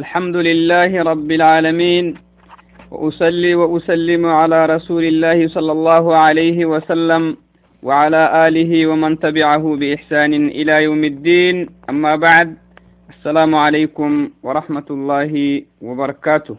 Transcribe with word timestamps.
الحمد 0.00 0.36
لله 0.36 1.02
رب 1.02 1.30
العالمين 1.32 2.14
وأصلي 2.90 3.54
وأسلم 3.54 4.26
على 4.26 4.66
رسول 4.66 5.04
الله 5.04 5.48
صلى 5.48 5.72
الله 5.72 6.16
عليه 6.16 6.66
وسلم 6.66 7.36
وعلى 7.82 8.48
آله 8.48 8.86
ومن 8.86 9.18
تبعه 9.18 9.76
بإحسان 9.76 10.32
إلى 10.48 10.84
يوم 10.84 11.04
الدين. 11.04 11.56
أما 11.90 12.16
بعد 12.16 12.56
السلام 13.10 13.54
عليكم 13.54 14.30
ورحمة 14.42 14.88
الله 14.90 15.62
وبركاته. 15.82 16.56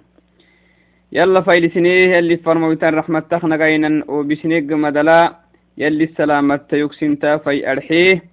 يلا 1.12 1.42
فايل 1.42 1.72
سنيه 1.72 2.20
اللي 2.20 2.38
فرموتان 2.38 2.94
رحمة 2.96 3.20
تخنا 3.20 3.56
غينا 3.56 4.04
وبسنيق 4.08 4.64
مدلا 4.64 5.36
يلي 5.78 6.04
السلامة 6.04 6.70
يكسنتا 6.74 7.38
في 7.38 7.72
أرحيه. 7.72 8.24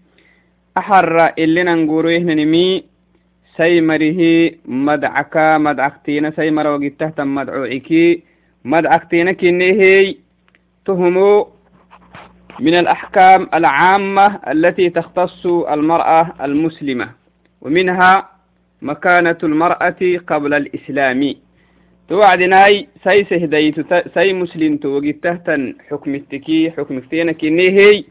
أحر 0.78 1.32
اللي 1.38 1.62
ننقوره 1.62 2.18
ننمي 2.18 2.89
سيمره 3.60 4.20
مدعكا 4.64 5.58
مدعكتين 5.58 6.32
سيمر 6.32 6.66
وقتهت 6.66 7.20
مدعوعكي 7.20 8.22
مدعكتين 8.64 9.32
كنهي 9.32 10.16
تهمو 10.86 11.48
من 12.60 12.74
الأحكام 12.74 13.48
العامة 13.54 14.26
التي 14.52 14.90
تختص 14.90 15.46
المرأة 15.46 16.32
المسلمة 16.40 17.08
ومنها 17.60 18.28
مكانة 18.82 19.38
المرأة 19.42 20.00
قبل 20.26 20.54
الإسلام. 20.54 21.34
توعدناي 22.08 22.88
سي 23.04 23.24
سهديت 23.24 23.76
سي 24.14 24.32
مسلم 24.32 24.76
توقتهتن 24.76 25.74
حكمتكي 25.90 26.70
حكمتينك 26.70 27.44
نهي 27.44 28.04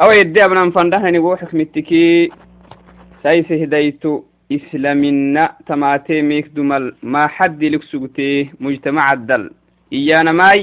أو 0.00 0.10
يدي 0.10 0.44
أبنا 0.44 0.70
فندهني 0.70 1.18
وو 1.18 1.36
حكمتكي 1.36 2.30
سي 3.22 3.42
سهديت. 3.42 4.29
islamina 4.56 5.44
tamatee 5.66 6.22
meek 6.22 6.46
dumal 6.54 6.92
maa 7.02 7.28
xaddilik 7.36 7.82
sugtee 7.90 8.50
mujtamacaddal 8.60 9.44
iyaanamay 9.98 10.60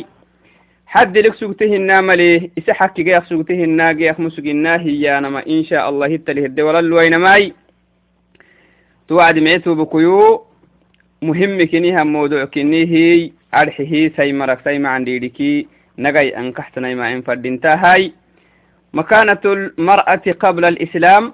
xaddilik 0.94 1.36
sugte 1.40 1.64
hinaa 1.74 2.02
malee 2.02 2.52
isa 2.60 2.74
xakigayak 2.80 3.26
sugte 3.30 3.54
hinaageyak 3.62 4.20
musuginaa 4.26 4.78
hiyaanama 4.86 5.42
insha 5.56 5.84
allah 5.90 6.10
hittali 6.14 6.42
hedde 6.46 6.62
walaluwainamay 6.68 7.52
tuwacdi 9.08 9.42
mecetubukuyu 9.42 10.22
muhimi 11.22 11.68
kiniha 11.68 12.06
mawduc 12.06 12.50
kinihi 12.54 13.34
adxihi 13.52 14.02
say 14.16 14.32
marag 14.34 14.60
say 14.64 14.78
macandhiidhiki 14.80 15.68
nagay 15.98 16.32
ankaxtanay 16.42 16.96
maa 16.96 17.10
en 17.16 17.24
fadhintahay 17.28 18.12
makaanatu 18.94 19.56
lmar'ati 19.56 20.34
qabla 20.44 20.68
alislaam 20.68 21.34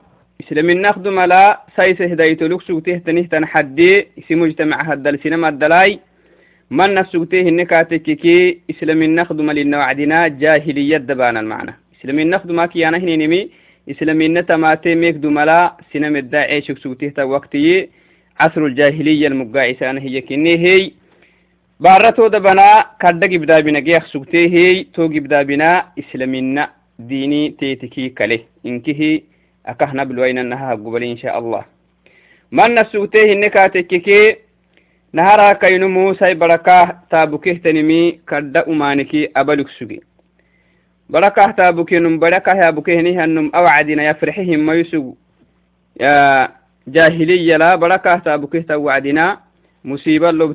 ما 0.51 0.61
ما 0.61 0.71
إسلام 0.71 0.81
نخدم 0.81 1.19
لا 1.19 1.61
سايس 1.77 2.01
هداية 2.01 2.37
لكسو 2.41 2.79
تهتنه 2.79 3.21
تنحدي 3.21 4.07
اسم 4.19 4.39
مجتمع 4.39 4.81
هدل 4.81 5.19
سينما 5.19 5.49
الدلاي 5.49 5.99
من 6.71 6.93
نفسو 6.93 7.23
تيه 7.23 7.97
كي 7.97 8.59
إسلام 8.69 9.03
نخدم 9.03 9.51
لنا 9.51 9.77
وعدنا 9.77 10.27
جاهلية 10.27 10.97
دبان 10.97 11.37
المعنى. 11.37 11.73
إسلام 11.99 12.19
نخدم 12.19 12.65
كي 12.65 12.87
أنا 12.87 12.97
هنا 12.97 13.15
نمي. 13.15 13.49
إسلام 13.89 14.21
نتماتي 14.37 14.95
ميك 14.95 15.15
دملا 15.15 15.77
سينما 15.91 16.19
الداعي 16.19 16.61
شكسو 16.61 16.93
تهتا 16.93 17.23
وقتي. 17.23 17.89
عصر 18.39 18.65
الجاهلية 18.65 19.27
المقاعسة 19.27 19.89
أنا 19.89 20.01
هي 20.01 20.21
كني 20.21 20.57
هي. 20.57 20.91
بارتو 21.79 22.27
دبنا 22.27 22.85
كدق 23.01 23.35
بدابنا 23.35 23.79
جيخ 23.79 24.05
سوتيه 24.05 24.47
هي. 24.47 24.83
تو 24.83 25.07
بدابنا 25.07 25.85
إسلامنا 25.99 26.69
ديني 26.99 27.49
تيتكي 27.49 28.09
كله. 28.09 28.39
إنكي 28.65 28.93
أكهنا 28.93 29.32
بالوين 30.03 30.37
أنها 30.37 30.71
قبل 30.71 31.03
إن 31.03 31.17
شاء 31.17 31.39
الله. 31.39 31.65
من 32.51 32.75
نسوته 32.75 33.33
إنك 33.33 33.53
تككي 33.53 34.35
نهارا 35.13 35.53
كينو 35.53 35.87
موسى 35.87 36.33
بركة 36.33 36.97
تابوكيه 37.09 37.53
تنمي 37.53 38.11
كرد 38.29 38.57
أمانكي 38.57 39.29
أبلك 39.35 39.67
سجي 39.67 40.03
بركة 41.09 41.51
تابوكي 41.51 41.99
نم 41.99 42.19
بركة 42.19 42.53
يا 42.53 42.69
بوكيه 42.69 43.01
نيه 43.01 43.23
النم 43.23 43.51
أوعدنا 43.55 44.09
يفرحهم 44.09 44.59
ما 44.59 44.73
يسوق 44.73 45.17
يا 45.99 46.49
جاهلية 46.87 47.57
لا 47.57 47.75
بركة 47.75 48.17
تابوكيه 48.17 48.61
توعدنا 48.61 49.39
مصيبة 49.85 50.31
لو 50.31 50.53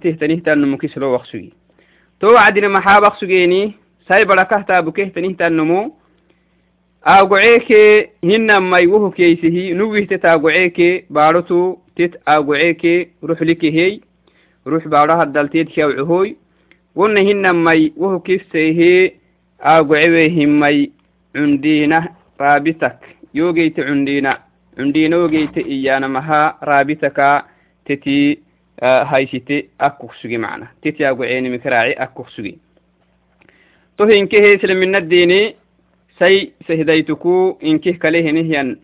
agoceeke 7.03 8.11
hinamai 8.23 8.87
wohokeysihi 8.87 9.75
nuwihtet 9.75 10.25
agoceeke 10.25 11.05
barotu 11.11 11.79
tit 11.97 12.17
agoceeke 12.27 13.09
ruxlikehey 13.23 14.01
rux 14.67 14.85
baro 14.89 15.17
haddalteed 15.17 15.71
shawcehoy 15.75 16.35
wonna 16.97 17.21
hinamai 17.21 17.93
wohokiseyhe 17.97 19.15
agocewe 19.61 20.29
himmai 20.29 20.93
cundina 21.33 22.09
raabitak. 22.39 23.03
Yogeyte 23.35 23.83
cundiina 23.83 24.39
cundiina 24.77 25.17
wogeyte 25.19 25.61
iyaanamahaa 25.61 26.55
raabitaka 26.61 27.45
titi 27.85 28.39
haysite 28.81 29.69
akkuksugi 29.79 30.39
mana 30.39 30.69
teti 30.83 31.05
agoceeni 31.05 31.51
mikaraaci 31.51 32.59
tohinkehe 33.97 34.59
to 34.59 34.67
say 36.19 36.53
sehidaytuku 36.67 37.59
inkih 37.61 37.99
kalehenihyan 37.99 38.77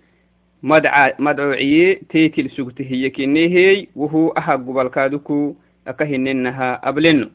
madcuuciye 0.62 2.00
teetil 2.08 2.48
sugtihiye 2.56 3.10
kinehey 3.10 3.88
wuhu 3.96 4.32
aha 4.36 4.56
gubalkaaduku 4.58 5.56
aka 5.86 6.04
akahininaha 6.04 6.82
ableno 6.82 7.26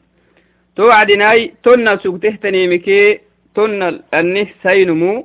to 0.74 0.86
wacdinai 0.88 1.52
tonnal 1.62 1.98
sugtehtanimike 2.02 3.20
tonnal 3.54 4.00
annih 4.12 4.48
saynumu 4.62 5.24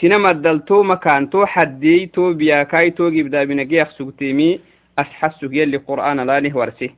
sinamaddal 0.00 0.60
too 0.66 0.84
makaan 0.84 1.28
too 1.30 1.46
xaddey 1.54 2.06
too 2.14 2.34
biyaakai 2.34 2.92
too 2.96 3.10
gibdaabinageyak 3.10 3.92
sugtemi 3.98 4.60
asxasug 4.96 5.52
yalli 5.54 5.78
qur'aan 5.88 6.18
alaanih 6.20 6.54
warse 6.54 6.88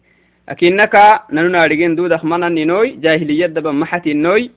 akinaka 0.47 1.25
nanu 1.33 1.49
naadhigen 1.49 1.97
duudak 1.97 2.23
mananinoy 2.23 2.89
jahiliyaddaban 3.03 3.77
maxatinoy 3.83 4.51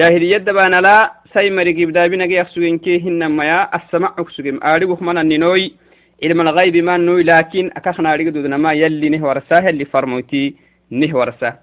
aahiliyadabanala 0.00 0.94
سيمري 1.34 1.72
جيب 1.72 1.92
دابنا 1.92 2.26
جي 2.26 2.42
أخسوين 2.42 2.78
كي 2.78 3.00
هنما 3.00 3.44
يا 3.44 3.76
السمع 3.76 4.14
أكسوين 4.18 4.62
أريبه 4.62 4.96
من 5.00 5.18
النوي 5.18 5.72
علم 6.24 6.40
الغيب 6.40 6.76
ما 6.76 6.96
نوي 6.96 7.22
لكن 7.22 7.70
أكخنا 7.76 8.14
ريق 8.14 8.28
دودنا 8.28 8.56
ما 8.56 8.72
يلي 8.72 9.08
نه 9.08 9.26
ورساه 9.26 9.68
اللي 9.68 9.84
فرموتي 9.84 10.54
نه 10.90 11.16
ورساه 11.16 11.58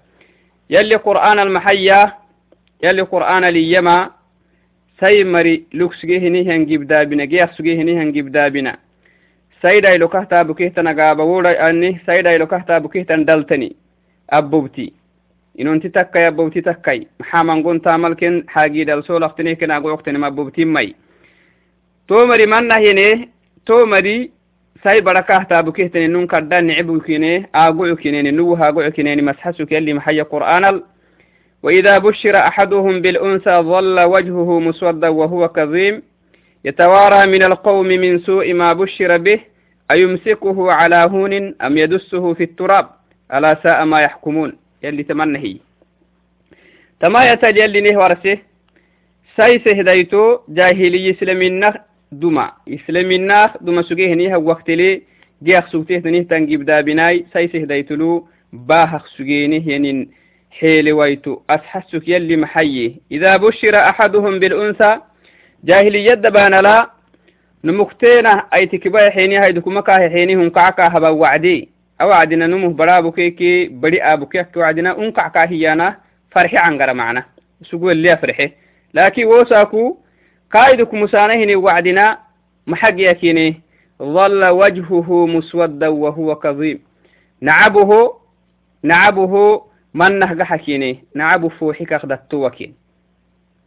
يلي 0.70 0.94
قرآن 0.94 1.38
المحيا 1.38 2.12
يلي 2.84 3.02
قرآن 3.02 3.44
اليما 3.44 4.10
سيمري 5.00 5.64
لوكسجي 5.72 6.18
هني 6.18 6.42
هنجيب 6.50 6.86
دابنا 6.86 7.24
جي 7.24 7.44
أخسوجي 7.44 7.80
هني 7.82 8.02
هنجيب 8.02 8.32
دابنا 8.32 8.76
سيدا 9.62 9.96
لو 9.96 10.08
كهتا 10.08 10.42
بكيتنا 10.42 10.92
غابا 10.92 11.70
أني 11.70 12.00
سيدا 12.06 12.38
لو 12.38 12.46
كهتا 12.46 12.78
بكيتنا 12.78 13.24
دلتني 13.24 13.72
inonti 15.60 15.90
takkai 15.96 16.24
abobti 16.26 16.62
takkai 16.62 17.00
maxaa 17.20 17.44
mangon 17.44 17.80
tamalken 17.80 18.34
xaagidalso 18.52 19.18
laftineken 19.20 19.70
ago 19.70 19.88
yoktene 19.92 20.18
abobtin 20.26 20.68
may 20.68 20.94
to 22.08 22.26
mari 22.26 22.46
manahine 22.46 23.28
to 23.66 23.86
mari 23.86 24.30
sai 24.82 25.00
barakah 25.02 25.44
tabukehtene 25.48 26.08
nun 26.08 26.26
kadda 26.26 26.60
nicbukine 26.62 27.48
agocukineni 27.52 28.32
nugu 28.32 28.54
hagocukineni 28.60 29.22
masxasuk 29.22 29.70
yali 29.70 29.94
maxaya 29.94 30.24
qur'anal 30.24 30.82
وإذا 31.62 31.98
بشر 31.98 32.36
أحدهم 32.36 33.00
بالأنثى 33.02 33.56
ظل 33.60 34.00
وجهه 34.00 34.60
مسودا 34.60 35.08
وهو 35.08 35.48
كظيم 35.48 36.02
يتوارى 36.64 37.26
من 37.26 37.42
القوم 37.42 37.86
من 37.86 38.18
سوء 38.18 38.52
ما 38.54 38.72
بشر 38.72 39.18
به 39.18 39.40
أيمسكه 39.90 40.72
على 40.72 40.96
هون 40.96 41.54
أم 41.62 41.78
يدسه 41.78 42.34
في 42.34 42.42
التراب 42.44 42.86
ألا 43.34 43.60
ساء 43.62 43.84
ما 43.84 44.00
يحكمون 44.00 44.52
يلي 44.82 45.02
تمنى 45.02 45.38
هي 45.38 45.56
تما 47.00 47.32
يتال 47.32 47.58
يلي 47.58 47.80
نه 47.80 47.98
ورسه 47.98 48.38
سايس 49.36 49.68
هدايتو 49.68 50.38
جاهلي 50.48 51.10
إسلامنا 51.10 51.84
دما 52.12 52.52
إسلامنا 52.68 53.54
دما 53.60 53.82
سجيه 53.82 54.14
نيها 54.14 54.36
وقت 54.36 54.70
لي 54.70 55.02
جيخ 55.42 55.68
سوتيه 55.68 55.98
تنيه 55.98 56.22
تنجيب 56.22 56.64
دابناي 56.64 57.26
سايس 57.32 57.56
هدايتلو 57.56 58.28
باهخ 58.52 59.06
سجينه 59.16 59.72
ينين 59.72 60.10
حيل 60.50 60.92
ويتو 60.92 61.40
أسحسك 61.50 62.08
يلي 62.08 62.36
محيي. 62.36 63.00
إذا 63.12 63.36
بشر 63.36 63.76
أحدهم 63.76 64.38
بالأنثى 64.38 64.98
جاهلية 65.64 66.14
دبانا 66.14 66.62
لا 66.62 66.90
نمكتينا 67.64 68.46
أي 68.54 68.66
تكباي 68.66 69.10
حيني 69.10 69.44
هيدكو 69.44 69.70
مكاه 69.70 70.08
حيني 70.08 70.34
هم 70.34 70.50
كعكا 70.50 70.88
هبا 70.88 71.08
وعدي 71.08 71.68
awacdina 71.99 72.47
numuh 72.47 72.73
barabukeke 72.73 73.69
bari 73.69 73.99
abukek 74.01 74.55
wacdina 74.55 74.95
unkackaahiyana 74.97 75.95
farxe 76.31 76.55
cangara 76.57 76.93
macna 76.93 77.23
isuguweliya 77.61 78.17
farxe 78.17 78.53
laakin 78.93 79.25
wosaku 79.27 79.97
kaiduk 80.49 80.93
musanahini 80.93 81.55
wacdina 81.55 82.17
maxagyakine 82.65 83.61
ظل 84.01 84.45
وجهه 84.45 85.25
مسودا 85.27 85.87
وهو 85.87 86.35
كظيم 86.35 86.79
نعبه 87.41 88.13
نعبه 88.83 89.61
من 89.93 90.19
نهج 90.19 90.41
حكيني 90.41 91.03
نعب 91.15 91.47
فوحك 91.47 91.93
دتوكين 92.05 92.73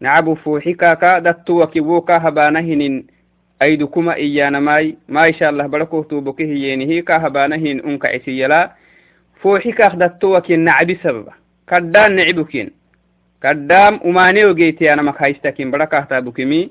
نعب 0.01 0.35
فوحك 0.35 0.85
دتوكي 1.25 1.81
وكا 1.81 2.17
هبانهن 2.29 3.05
أيدكما 3.64 4.14
إيانا 4.16 4.60
ماي 4.60 4.96
ما 5.10 5.28
إن 5.28 5.34
شاء 5.34 5.50
الله 5.50 5.68
بركو 5.68 6.04
توبكه 6.04 6.44
ينهي 6.44 7.02
كهبانهن 7.02 7.80
أنك 7.80 8.06
عسيلا 8.06 8.72
فوحك 9.42 9.82
دتوكين 9.82 10.60
نعب 10.60 10.90
سبب 11.04 11.28
كدان 11.70 12.16
نعبكين. 12.16 12.70
كدام 13.44 14.00
أماني 14.06 14.46
وجيتي 14.46 14.94
أنا 14.94 15.02
مكايستكين 15.02 15.72
بركة 15.72 16.00
تابكمي 16.00 16.70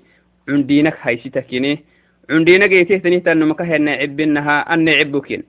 عندينك 0.49 0.97
هايستكيني. 1.03 1.85
عندنا 2.31 2.67
جيته 2.67 2.97
تنيت 2.97 3.29
أنه 3.29 3.47
مكهن 3.47 3.89
عبنها 3.89 4.75
أن 4.75 4.89
عبكين 4.89 5.43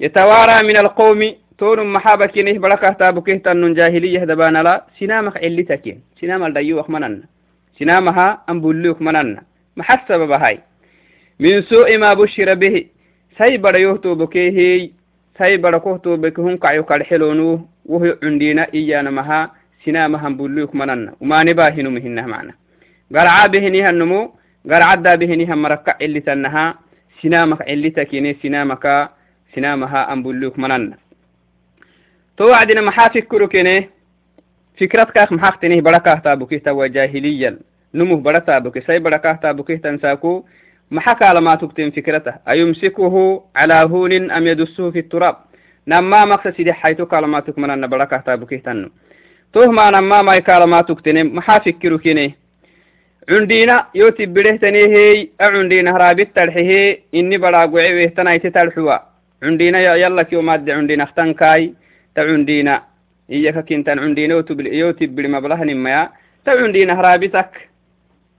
يتوارى 0.00 0.62
من 0.68 0.76
القوم 0.76 1.32
تون 1.58 1.92
محابة 1.92 2.26
كينيه 2.26 2.58
بركة 2.58 2.90
تابكيه 2.90 3.36
تنن 3.36 3.74
جاهلية 3.74 4.24
دبانا 4.24 4.82
maxad 9.76 10.00
sababahay 10.08 10.58
min 11.38 11.62
su'i 11.62 11.98
maa 11.98 12.14
bushira 12.16 12.54
bihi 12.56 12.88
sai 13.38 13.58
bara 13.58 13.78
yohtobokeehiy 13.78 14.92
sai 15.38 15.58
bara 15.58 15.80
kohtoobekehun 15.80 16.58
kayo 16.58 16.84
kalxeloonuh 16.84 17.60
wohyo 17.88 18.16
cundhiina 18.20 18.66
iyanamaha 18.72 19.50
sinamahan 19.84 20.36
bulluyuk 20.36 20.74
mananna 20.74 21.12
umaani 21.20 21.54
baa 21.54 21.70
hinum 21.70 21.96
hinah 22.00 22.26
macna 22.26 22.52
garcaa 23.12 23.48
bihinihannumu 23.48 24.32
garcaddaa 24.66 25.16
bihinihan 25.16 25.58
marakka 25.58 25.94
cilitannaha 26.00 26.74
sinamak 27.20 27.60
cilitakine 27.68 28.34
sinamaka 28.42 29.12
sinamaha 29.54 30.08
an 30.08 30.22
bulluyuk 30.22 30.56
mananna 30.56 30.96
to 32.36 32.48
wacdina 32.48 32.82
maxaa 32.82 33.10
fikuru 33.10 33.48
fikradkaak 34.78 35.30
maxaqtinih 35.30 35.80
barakaah 35.82 36.20
taabukihtawa 36.22 36.88
نمو 37.96 38.16
بركة 38.16 38.46
تابوكي 38.46 38.80
سي 38.80 38.98
بركة 38.98 39.32
تابوكي 39.32 39.76
تنساكو. 39.76 40.44
محا 40.90 41.40
ما 41.40 41.54
تكتم 41.54 41.90
فكرته. 41.90 42.34
أيمسكه 42.48 43.44
على 43.56 43.74
هون 43.74 44.30
أم 44.30 44.46
يدسه 44.46 44.90
في 44.90 44.98
التراب؟ 44.98 45.36
نما 45.88 46.24
مقصد 46.24 46.62
دي 46.62 46.72
حيث 46.72 47.02
كلماتك 47.02 47.58
من 47.58 47.70
أن 47.70 47.86
بركة 47.86 48.16
تابوكي 48.16 48.58
تنو 48.58 48.88
توه 49.52 49.66
ما 49.66 49.90
نما 49.90 50.22
ما 50.22 50.38
كلماتك 50.38 51.00
تنم 51.00 51.36
محا 51.36 51.58
فكرو 51.58 51.98
كنه 51.98 52.30
عندنا 53.30 53.86
يوتي 53.94 54.26
بره 54.26 54.56
تنيه 54.56 55.28
عندنا 55.40 55.90
رابط 55.96 56.26
تلحيه 56.34 57.00
إني 57.14 57.38
براغو 57.38 57.78
عويه 57.78 58.08
تنايت 58.08 58.46
تلحوا 58.46 58.98
عندنا 59.42 59.94
يلا 59.94 60.22
كيو 60.22 60.42
ماد 60.42 60.70
عندنا 60.70 61.04
اختنكاي. 61.04 61.74
تعندينا 62.14 62.82
إياك 63.30 63.58
كنت 63.68 63.88
عندينا 63.88 64.40
تعندينا 64.40 64.44
هرابتك 64.44 64.74
آه 64.76 64.90
تت 64.90 65.20
ما 65.20 65.38
قعيتنا 65.38 67.22
يندح 67.22 67.68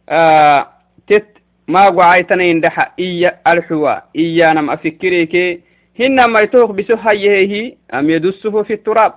Ah, 0.07 0.71
tet 1.07 1.27
maagocaitana 1.67 2.43
indhaxa 2.43 2.93
iya 2.97 3.31
alxuwa 3.43 4.03
iyanam 4.15 4.69
afikireke 4.69 5.59
hinamaitohok 5.99 6.71
biso 6.75 6.95
hayehehi 6.95 7.77
am 7.91 8.09
yadusuhu 8.09 8.63
fi 8.63 8.77
turaab 8.77 9.13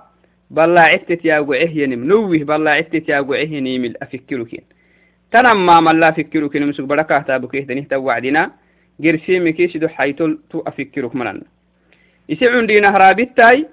ballaacitet 0.49 1.23
yaagocehyenim 1.23 2.03
nowih 2.03 2.43
ballaacitet 2.45 3.07
yaagocehenimil 3.07 3.95
afikiruken 4.01 4.63
tanamma 5.31 5.81
malla 5.81 6.07
afikirukenim 6.07 6.73
sug 6.73 6.87
badakahtaabukehdanihta 6.91 7.99
wacdina 7.99 8.51
gersimikisido 9.01 9.87
xaytol 9.95 10.35
tu 10.49 10.61
afikiruk 10.65 11.13
manana 11.13 11.45
ise 12.27 12.45
cundinahraabittay 12.51 13.63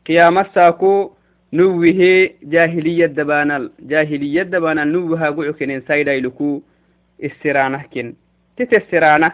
قيام 0.08 0.40
الساكو 0.40 1.12
نوه 1.54 2.30
جاهلية 2.44 3.06
دبانال. 3.06 3.72
جاهلية 3.80 4.44
دبانال 4.44 4.92
نوها 4.92 5.56
نين 5.62 5.82
سايدا 5.88 6.14
يلكو 6.14 6.62
استرانة. 7.24 7.84
كن 7.94 8.14
تت 8.58 8.74
استرانة 8.74 9.32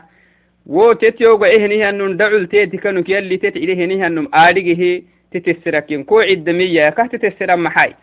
wo 0.69 0.93
tet 0.93 1.19
yoga 1.19 1.47
ehnihanun 1.49 2.17
dacul 2.17 2.45
teetikanuk 2.47 3.07
yalli 3.09 3.39
tet 3.39 3.55
ilehnihanum 3.55 4.27
aadhigehe 4.31 5.03
tetesirakin 5.31 6.05
ko 6.05 6.21
ciddamiya 6.21 6.91
kah 6.97 7.07
tetesiran 7.09 7.57
maxay 7.65 7.95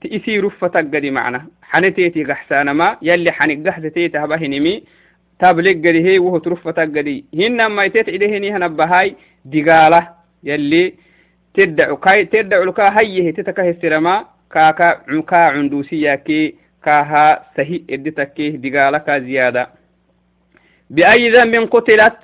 ti 0.00 0.08
isii 0.16 0.40
rufatagadi 0.40 1.10
macna 1.10 1.40
حنتيتي 1.70 2.24
قحسانما 2.24 2.96
يلي 3.02 3.30
حنك 3.32 3.68
قحستيتي 3.68 4.18
هبهنمي 4.18 4.82
تابلق 5.40 5.76
قدي 5.84 6.00
هي 6.08 6.18
وهو 6.18 6.38
ترفتا 6.38 6.82
قدي 6.82 7.24
هنا 7.34 7.68
ما 7.68 7.84
يتيت 7.84 8.08
إليه 8.08 8.56
هنا 8.56 8.66
بهاي 8.68 9.16
دقالة 9.44 10.08
يلي 10.44 10.94
تدعو 11.54 11.96
كاي 11.96 12.24
تدعو 12.24 12.64
لكا 12.64 12.98
هيه 12.98 13.30
تتكه 13.34 13.70
السرما 13.70 14.24
كاكا 14.52 14.88
عكا 15.08 15.36
عندوسيا 15.36 16.14
كي 16.14 16.54
كاها 16.84 17.44
سهي 17.56 17.82
ادتكيه 17.90 18.50
دقالة 18.56 18.98
كا 18.98 19.66
بأي 20.90 21.30
ذنب 21.30 21.68
قتلت 21.70 22.16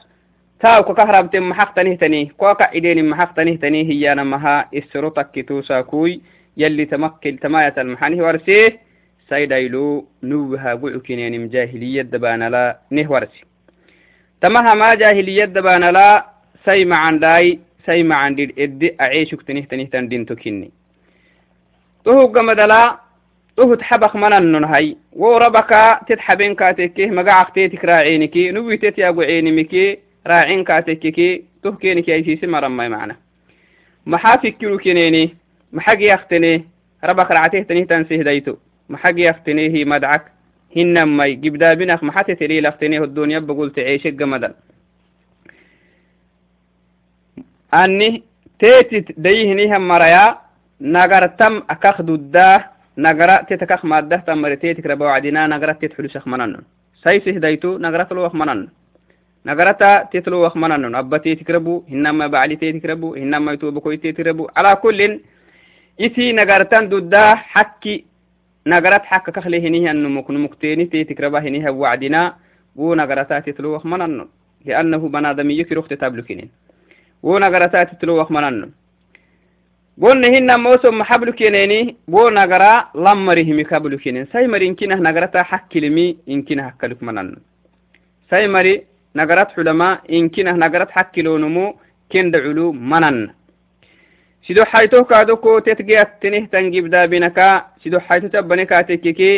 تاو 0.60 0.82
كهرب 0.82 1.30
تم 1.30 1.48
محق 1.48 1.74
تنهتني 1.74 2.24
كوكا 2.38 2.76
إدين 2.76 3.08
محق 3.08 3.34
تنهتني 3.34 3.82
هي 3.90 4.14
نمها 4.14 4.68
السرطة 4.74 5.22
كتوسا 5.22 5.80
كوي 5.80 6.20
يلي 6.56 6.84
تمكل 6.84 7.38
تماية 7.38 7.74
المحانه 7.78 8.24
ورسيه 8.24 8.78
saydhaylo 9.28 10.04
nuwuhagucukinenim 10.22 11.48
jahiliyadda 11.54 12.18
baanala 12.18 12.62
nehwarsi 12.90 13.44
tamahamaa 14.40 14.96
jahiliyadda 14.96 15.62
baanala 15.62 16.06
say 16.64 16.84
macandhaai 16.84 17.58
say 17.86 18.02
macandhidh 18.02 18.52
edde 18.64 18.94
aceeshugtanihtanihtan 19.04 20.08
dhinto 20.10 20.36
kinne 20.42 20.68
tohuggamadala 22.04 22.80
tohut 23.56 23.82
xabak 23.88 24.14
manannonhay 24.14 24.96
worabaka 25.22 26.00
tet 26.06 26.20
xaben 26.26 26.56
kaatekke 26.56 27.10
magacaqteetik 27.18 27.82
raacenike 27.90 28.52
nuwitet 28.52 28.98
yaagocenimike 28.98 29.84
raacen 30.24 30.64
kaatekkeke 30.64 31.44
toh 31.62 31.76
maramay 32.48 32.88
macna. 32.88 33.14
Maxaa 34.06 34.38
fikiru 34.38 34.78
kenene 34.78 35.34
maxag 35.72 36.00
yaktene 36.00 36.64
rabak 37.02 37.30
ractehtanihtan 37.30 38.06
sehdayto 38.08 38.58
محق 38.88 39.14
يفتنيه 39.16 39.84
مدعك. 39.84 40.24
هنما 40.76 41.28
جبدا 41.28 41.74
بنك 41.74 42.02
محت 42.02 42.30
تري 42.30 42.60
لفتنيه 42.60 43.04
الدنيا 43.04 43.38
بقول 43.38 43.72
تعيش 43.72 44.06
جمدا 44.06 44.54
أني 47.74 48.22
تيتت 48.58 49.18
ديه 49.18 49.78
مريا. 49.78 50.38
نغرتم 50.80 51.62
أكخ 51.70 52.02
ددا 52.02 52.64
نغرا 52.98 53.36
تتكخ 53.48 53.84
مادة 53.84 54.16
تمر 54.16 54.54
تيتك 54.54 54.86
ربو 54.86 55.04
عدنا 55.04 55.46
نغرت 55.46 55.82
تتحلو 55.82 56.08
شخ 56.08 56.28
منن 56.28 56.56
سيسه 57.04 57.38
دايتو. 57.44 57.78
نغرت 57.78 58.12
لو 58.12 58.30
منن 58.34 58.68
نغرتا 59.46 60.02
تتلو 60.12 60.46
وخ 60.46 60.56
منن 60.56 60.94
أبا 60.94 61.18
تيتك 61.18 61.50
ربو 61.50 61.84
هنما 61.90 62.26
بعلي 62.26 62.56
تيتك 62.56 62.84
ربو 62.84 63.14
هنما 63.14 63.52
يتوبكو 63.52 63.94
تيتك 63.94 64.36
على 64.56 64.76
كل 64.76 65.20
إتي 66.00 66.32
نغرتان 66.32 66.88
ددا 66.88 67.34
حكي 67.34 68.04
نقرت 68.66 69.04
حق 69.04 69.30
كخلي 69.30 69.68
هنيه 69.68 69.90
النمك 69.90 70.30
نمكتيني 70.30 70.84
تيتك 70.84 71.20
ربا 71.20 71.38
هنيه 71.38 71.70
وعدنا 71.70 72.34
ونقرتات 72.76 73.50
تلوخ 73.50 73.86
منن 73.86 74.26
لأنه 74.64 75.08
بنادمي 75.08 75.58
يكي 75.58 75.74
رخت 75.74 75.92
تابلكين 75.92 76.50
ونقرتات 77.22 77.90
تلوخ 78.00 78.32
منن 78.32 78.70
قلنا 80.02 80.28
هنا 80.28 80.56
موسم 80.56 80.98
محبل 80.98 81.30
كينيني 81.30 81.96
بو 82.08 82.28
نقرا 82.28 82.88
لمره 82.94 83.48
مكابل 83.58 83.94
كينين. 83.98 84.26
سايمر 84.32 84.62
إنكنا 84.62 84.94
نقرتا 84.94 85.42
حق 85.42 85.68
كلمي 85.72 86.16
إنكنا 86.28 86.68
حكالك 86.68 87.02
منن 87.02 87.36
سايمري 88.30 88.84
نقرت 89.16 89.58
علماء 89.58 90.00
إنكنا 90.12 90.52
نقرت 90.52 90.90
حق 90.90 91.10
كيلونمو 91.12 91.76
كند 92.12 92.36
علو 92.36 92.72
منن. 92.72 93.30
Sido 94.46 94.64
hayto 94.72 95.04
kaadoko 95.04 95.60
tetgeyattene 95.60 96.48
tangibda 96.52 97.08
binaka 97.08 97.48
sido 97.82 97.98
hayto 98.06 98.28
tabbane 98.28 98.66
kaatekkeke 98.66 99.28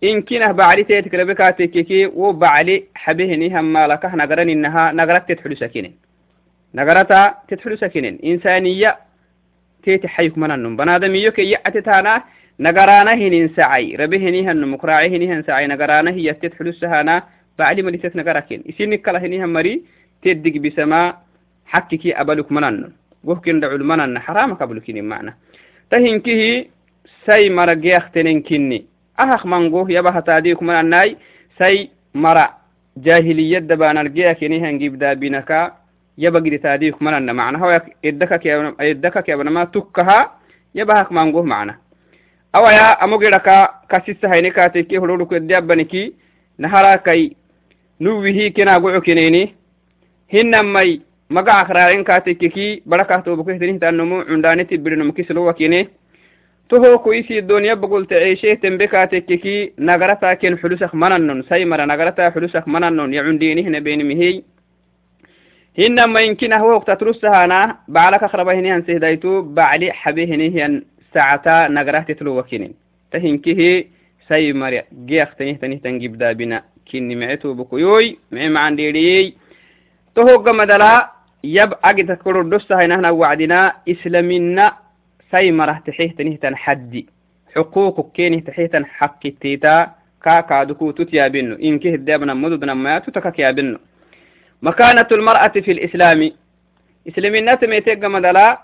inkinah 0.00 0.52
bacli 0.60 0.84
teetik 0.84 1.14
rabe 1.20 1.34
kaatekeki 1.40 1.98
wo 2.20 2.32
bacli 2.32 2.74
xabehini 3.04 3.48
hammalakah 3.54 4.12
nagaran 4.20 4.48
inaha 4.54 4.92
nagarat 4.92 5.26
tet 5.26 5.40
xudusakinen 5.44 5.94
nagarata 6.74 7.20
tet 7.48 7.60
xudusakinen 7.64 8.18
insaniya 8.30 8.96
teti 9.84 10.08
xayuk 10.14 10.36
mananum 10.36 10.76
banadamiyo 10.76 11.32
ke 11.36 11.42
yactetana 11.52 12.14
nagarana 12.58 13.16
hinin 13.20 13.48
sacay 13.56 13.96
rabe 13.96 14.16
hinihanum 14.24 14.74
ukraace 14.78 15.10
hinihan 15.14 15.42
sacay 15.46 15.66
nagarana 15.72 16.10
hiya 16.16 16.34
tet 16.40 16.52
xudusahana 16.58 17.22
bacli 17.58 17.82
malitet 17.82 18.14
nagaraken 18.14 18.62
isinik 18.70 19.02
kala 19.04 19.18
hinihan 19.24 19.50
mari 19.56 19.74
tet 20.22 20.42
digbisama 20.44 21.00
xakiki 21.72 22.12
abaluk 23.24 23.44
mananum 23.44 23.60
wohkin 23.60 23.60
dhacul 23.60 23.84
manana 23.84 24.20
xarama 24.20 24.56
kablukinin 24.56 25.04
macna 25.04 25.34
tahinkihi 25.90 26.70
say 27.26 27.48
mara 27.50 27.74
geyaktenen 27.76 28.42
kinni 28.42 28.86
ahak 29.16 29.44
mango 29.44 29.86
yaba 29.88 30.12
hatadi 30.12 30.54
kumananai 30.54 31.16
say 31.58 31.90
mara 32.14 32.50
jahiliyad 32.96 33.66
dabanar 33.66 34.08
geya 34.12 34.34
kenihan 34.34 34.78
gibdabinaka 34.78 35.72
yaba 36.18 36.40
gidi 36.40 36.58
tadi 36.58 36.92
kumananna 36.92 37.34
macna 37.34 37.58
hawa 37.58 37.80
eddaka 38.02 39.22
kebanama 39.22 39.66
tukkaha 39.72 40.30
yaba 40.74 40.94
hak 40.96 41.10
mango 41.10 41.42
macna 41.42 41.76
awaya 42.52 43.00
amogedaka 43.00 43.80
kasisa 43.88 44.28
hayne 44.28 44.50
kateke 44.50 44.98
holoduku 44.98 45.34
edde 45.34 45.56
abbaniki 45.56 46.14
naharakai 46.58 47.36
nuwihi 48.00 48.52
kenagoco 48.52 49.00
keneni 49.00 49.54
hinnamai 50.28 51.00
maga 51.28 51.52
akrarin 51.64 52.04
katekeki 52.04 52.82
barakah 52.86 53.22
tobokehtenihtannomu 53.24 54.24
cundaneti 54.24 54.78
bidinomkislowakine 54.78 55.88
toho 56.68 56.98
koisi 56.98 57.42
doniya 57.42 57.76
bagolta 57.76 58.14
ceeshehtenbe 58.14 58.88
katekeki 58.88 59.72
nagarataken 59.78 60.58
xulusak 60.58 60.94
manannon 60.94 61.42
saimara 61.48 61.86
nagarata 61.86 62.30
xulusak 62.30 62.66
manannon 62.66 63.12
yacundinihna 63.12 63.80
benimihiy 63.80 64.44
hina 65.76 66.06
mainkinah 66.06 66.62
wohok 66.62 66.84
tatrusahana 66.86 67.78
baclakakrabahinihan 67.88 68.84
sehdaitu 68.84 69.42
bacli 69.42 69.90
xabehinihian 70.04 70.82
sacata 71.12 71.68
nagarahtitluwakine 71.68 72.70
tahinkihi 73.10 73.88
saimara 74.28 74.84
geaktenihtanihtan 75.06 75.98
gibdaabina 76.00 76.62
kinni 76.84 77.16
mece 77.16 77.36
tobokoyoy 77.36 78.16
mece 78.30 79.44
يب 81.44 81.72
أجد 81.84 82.06
تذكر 82.08 82.40
الدرس 82.40 82.72
هاي 82.72 82.86
نحن 82.86 83.06
وعدنا 83.06 83.72
إسلامنا 83.88 84.72
سي 85.30 85.52
مرة 85.52 85.82
تحيه 85.86 86.10
تنه 86.16 86.36
تنحدي 86.36 87.06
حقوق 87.54 88.12
كينه 88.14 88.40
تحيه 88.40 88.66
تنحق 88.66 89.22
تيتا. 89.40 89.90
كا 90.24 90.40
كادكو 90.40 90.90
تتيا 90.90 91.28
بينو 91.28 91.54
إن 91.54 91.78
كه 91.78 91.96
دابنا 91.96 92.34
مددنا 92.34 92.74
ما 92.74 92.98
تتكك 92.98 93.38
يا 93.38 93.50
بينو 93.50 93.78
مكانة 94.62 95.06
المرأة 95.12 95.48
في 95.48 95.70
الإسلام. 95.70 96.30
إسلامنا 97.08 97.54
تميتك 97.54 97.98
جمدلا 97.98 98.58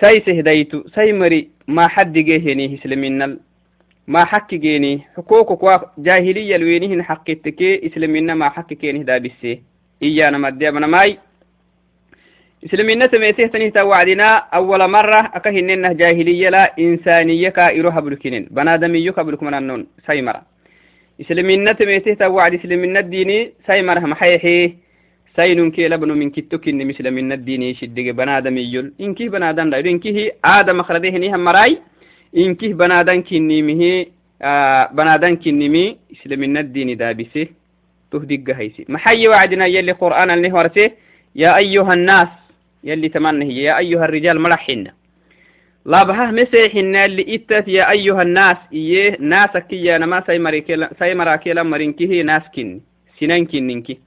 سي 0.00 0.20
سهديتو. 0.26 0.88
سي 0.94 1.12
مري. 1.12 1.48
ما 1.68 1.88
حد 1.88 2.12
جهنيه 2.12 2.74
إسلامنا 2.78 3.38
ما 4.06 4.24
حق 4.24 4.54
جيني. 4.54 5.02
حقوقك 5.16 5.90
جاهلية 5.98 6.56
لوينه 6.56 7.02
حق 7.02 7.24
تكي. 7.24 7.86
إسلامنا 7.86 8.34
ما 8.34 8.48
حق 8.48 8.72
كينه 8.72 9.02
دابسي. 9.02 9.62
إيانا 10.02 10.38
مدى 10.38 10.70
ماي. 10.70 11.18
إسلامنا 12.66 13.06
تميته 13.06 13.46
تنيه 13.46 13.82
وعدنا 13.82 14.28
أول 14.58 14.90
مرة 14.90 15.20
أكهننا 15.34 15.92
جاهلية 15.92 16.48
لا 16.48 16.74
إنسانية 16.78 17.48
كائروها 17.48 18.00
بلكنين. 18.00 18.48
بنادمي 18.50 19.10
كبلك 19.12 19.42
من 19.42 19.54
النون 19.54 19.86
سيمرة 20.06 20.42
إسلامنا 21.20 21.72
تميته 21.72 22.14
توعد 22.14 22.54
إسلامنا 22.54 23.00
الديني 23.00 23.52
سيمرة 23.66 24.00
محيحي. 24.00 24.74
سينون 25.36 25.70
كي 25.70 25.88
لبنو 25.88 26.14
من 26.14 26.30
كتوك 26.30 26.68
إن 26.68 26.86
مسلمنا 26.86 27.34
الديني 27.34 27.74
شدق 27.74 28.10
بنادمي 28.10 28.62
يل 28.74 28.92
إنكي 29.00 29.28
بنادم 29.28 29.68
لا 29.70 29.78
إنكي 29.78 30.32
آدم 30.44 30.82
خرده 30.82 31.10
نيها 31.10 31.36
مراي. 31.36 31.78
إنكي 32.36 32.72
بنادم 32.72 33.22
كنيمه 33.22 34.06
آه 34.42 34.90
بنادم 34.92 35.36
كنيمي 35.36 35.96
إسلامنا 36.12 36.60
الديني 36.60 36.94
دابسه 36.94 37.46
تهدق 38.12 38.56
هيسي 38.56 38.84
محي 38.88 39.28
وعدنا 39.28 39.66
يلي 39.66 39.92
قرآن 39.92 40.30
اللي 40.30 40.52
ورسه 40.52 40.90
يا 41.36 41.56
أيها 41.56 41.94
الناس 41.94 42.28
يلي 42.84 43.08
تمنى 43.08 43.44
هي 43.44 43.62
يا 43.62 43.78
أيها 43.78 44.04
الرجال 44.04 44.40
ملحن 44.40 44.86
لا 45.86 46.02
بها 46.04 46.30
مسيحنا 46.30 47.04
اللي 47.04 47.34
إتت 47.34 47.68
يا 47.68 47.90
أيها 47.90 48.22
الناس 48.22 48.56
إيه 48.72 49.16
ناسك 49.20 49.72
يا 49.72 49.98
نما 49.98 50.24
سيمرا 50.98 51.36
كيلا 51.36 51.62
مرينكي 51.62 52.22
ناس 52.22 52.42
كن 52.54 52.80
سنان 53.20 53.46
كننكي 53.46 53.98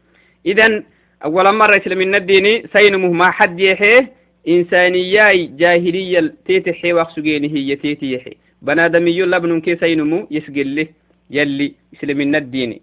إذن 0.45 0.83
أول 1.25 1.55
مرة 1.55 1.77
إسلام 1.77 2.01
الديني 2.15 2.67
سينمه 2.73 3.11
ما 3.11 3.31
حد 3.31 3.59
يحيه 3.59 4.11
إنسانية 4.47 5.49
جاهلية 5.57 6.33
تيتحي 6.45 6.93
وقسجيني 6.93 7.47
هي 7.55 7.75
تيتيحي 7.75 8.33
بنادمي 8.61 9.21
لبن 9.21 9.61
كي 9.61 9.75
سينمو 9.75 10.27
يسجل 10.31 10.75
له 10.75 10.87
يلي 11.31 11.73
إسلام 11.95 12.35
الديني 12.35 12.81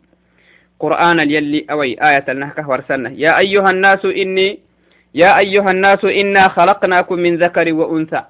قرآن 0.80 1.18
يلي 1.30 1.66
أوي 1.70 2.02
آية 2.08 2.24
النهكة 2.28 2.68
ورسلنا 2.70 3.10
يا 3.16 3.38
أيها 3.38 3.70
الناس 3.70 4.04
إني 4.04 4.58
يا 5.14 5.38
أيها 5.38 5.70
الناس 5.70 6.04
إنا 6.04 6.48
خلقناكم 6.48 7.18
من 7.18 7.36
ذكر 7.36 7.72
وأنثى. 7.72 8.22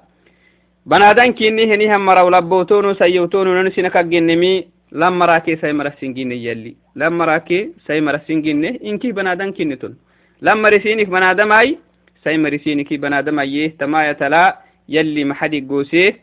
بنادان 0.85 1.33
كيني 1.33 1.73
هني 1.73 1.95
هم 1.95 2.05
مرو 2.05 2.29
لبوتونو 2.29 2.93
سيوتونو 2.93 3.61
ننسينا 3.61 3.89
كجنمي 3.89 4.67
لما 4.91 5.25
راكي 5.25 5.55
سيمر 5.55 5.87
السنجين 5.87 6.31
يلي. 6.31 6.75
لما 6.95 7.25
راكي 7.25 7.69
سيمر 7.87 8.15
السنجين 8.15 8.65
إنكي 8.65 9.11
بنادان 9.11 9.51
كينتون 9.51 9.97
لما 10.41 10.69
رسينك 10.69 11.07
بنادم 11.07 11.51
أي. 11.51 11.77
سيمر 12.23 12.53
رسينك 12.53 12.93
بنادم 12.93 13.39
أيه 13.39 13.77
تما 13.79 14.09
يتلا 14.09 14.57
يلي 14.89 15.23
محدي 15.23 15.61
قوسيه 15.69 16.19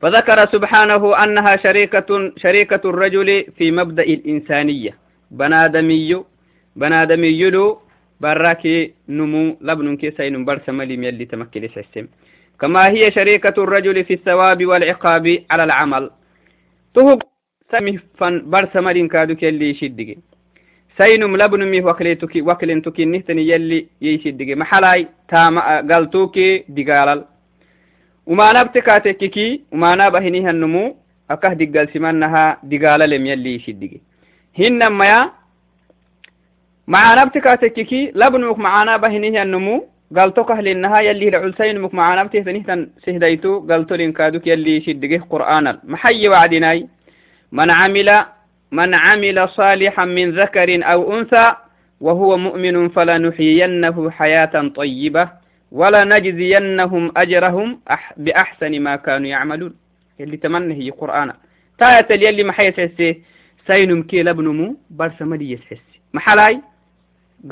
فذكر 0.00 0.46
سبحانه 0.46 1.24
أنها 1.24 1.56
شريكة 1.56 2.32
شريكة 2.36 2.82
الرجل 2.84 3.46
في 3.56 3.70
مبدأ 3.70 4.02
الإنسانية. 4.02 4.92
بنادمي 5.30 6.24
بنادمي 6.76 7.50
له 7.50 7.85
براكي 8.20 8.94
نمو 9.08 9.56
لبن 9.60 9.96
كي 9.96 10.10
سين 10.16 10.44
برس 10.44 10.68
مليم 10.68 11.02
يلي 11.04 11.24
تمكن 11.24 11.64
السم 11.64 12.06
كما 12.60 12.88
هي 12.88 13.10
شريكة 13.12 13.56
الرجل 13.64 14.04
في 14.04 14.14
الثواب 14.14 14.66
والعقاب 14.66 15.26
على 15.50 15.64
العمل 15.64 16.10
تهب 16.94 17.18
سمي 17.72 17.98
فن 18.18 18.34
برس 18.50 18.76
مليم 18.76 19.08
كادوك 19.08 19.42
يلي 19.42 19.70
يشدك 19.70 20.18
سينم 20.98 21.36
لبن 21.36 21.60
مي 21.72 21.80
وكلتك 21.80 22.34
وكلنتك 22.48 23.00
نهتني 23.00 23.42
يلي 23.48 23.86
يشدك 24.02 24.48
محلاي 24.60 25.00
تام 25.28 25.58
قلتوك 25.90 26.36
دقالل 26.68 27.20
وما 28.26 28.46
نبتكاتككي 28.56 29.48
وما 29.72 29.90
نبهنيها 30.00 30.50
النمو 30.50 30.96
أكه 31.30 31.52
دقال 31.60 31.86
سمانها 31.94 32.44
دقالل 32.72 33.12
يلي 33.12 33.54
يشدك 33.54 33.92
هنما 34.58 35.04
يا 35.12 35.20
معانا 36.88 37.24
بتكاتككي 37.24 38.12
لبنوك 38.14 38.58
معانا 38.58 38.96
بهنيه 38.96 39.42
النمو. 39.42 39.88
قالتو 40.16 40.44
كهل 40.44 40.68
النها 40.68 41.00
يلي 41.00 41.28
العلسين 41.28 41.80
مك 41.80 41.94
معانا 41.94 42.24
بتهتنيه 42.24 42.88
سهديتو. 43.06 43.66
قالتو 43.68 43.94
لنكادوك 43.94 44.46
يلي 44.46 44.80
شدقه 44.80 45.26
قرآن. 45.30 45.78
محي 45.84 46.28
وعدناي 46.28 46.88
من 47.52 47.70
عمل 47.70 48.24
من 48.72 48.94
عمل 48.94 49.48
صالحا 49.48 50.04
من 50.04 50.30
ذكر 50.30 50.84
أو 50.92 51.18
أنثى 51.18 51.54
وهو 52.00 52.36
مؤمن 52.36 52.88
فلنحيينه 52.88 54.10
حياة 54.10 54.68
طيبة 54.76 55.28
ولنجزينهم 55.72 57.12
أجرهم 57.16 57.80
أح 57.90 58.12
بأحسن 58.16 58.80
ما 58.80 58.96
كانوا 58.96 59.26
يعملون. 59.26 59.74
يلي 60.20 60.36
تمنى 60.36 60.74
هي 60.74 60.90
قرآن. 60.90 61.32
تاية 61.78 62.06
يلي 62.10 62.44
محي 62.44 62.72
سيسي 62.72 63.22
سينم 63.66 64.02
كي 64.02 64.22
لبنمو 64.22 64.76
برسمدي 64.90 65.52
يسحسي. 65.52 65.96
محلاي؟ 66.14 66.60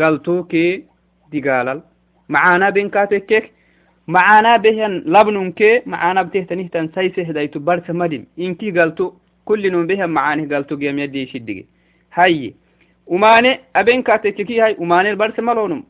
قالتو 0.01 0.45
كي 0.45 0.85
دقالل 1.33 1.83
معانا 2.29 2.71
بين 2.71 2.89
كاتكك 2.91 3.45
معانا 4.09 4.57
بهن 4.57 4.93
لبنون 5.07 5.53
كي 5.53 5.83
معانا 5.87 6.23
بتهتنيه 6.23 6.69
تنسيسه 6.69 7.23
دايتو 7.23 7.59
برس 7.61 7.91
مدم 7.91 8.25
إنكي 8.39 8.71
قالتو 8.71 9.13
كل 9.45 9.73
نون 9.73 9.87
بهم 9.87 10.11
معانه 10.11 10.55
قالتو 10.55 10.77
قيم 10.77 10.99
يدي 10.99 11.27
شدقي 11.27 11.65
هاي 12.15 12.55
وماني 13.07 13.61
أبين 13.77 14.03
كاتككي 14.03 14.61
هاي 14.61 14.77
وماني 14.79 15.11
البرس 15.11 15.39
ملونم 15.41 15.83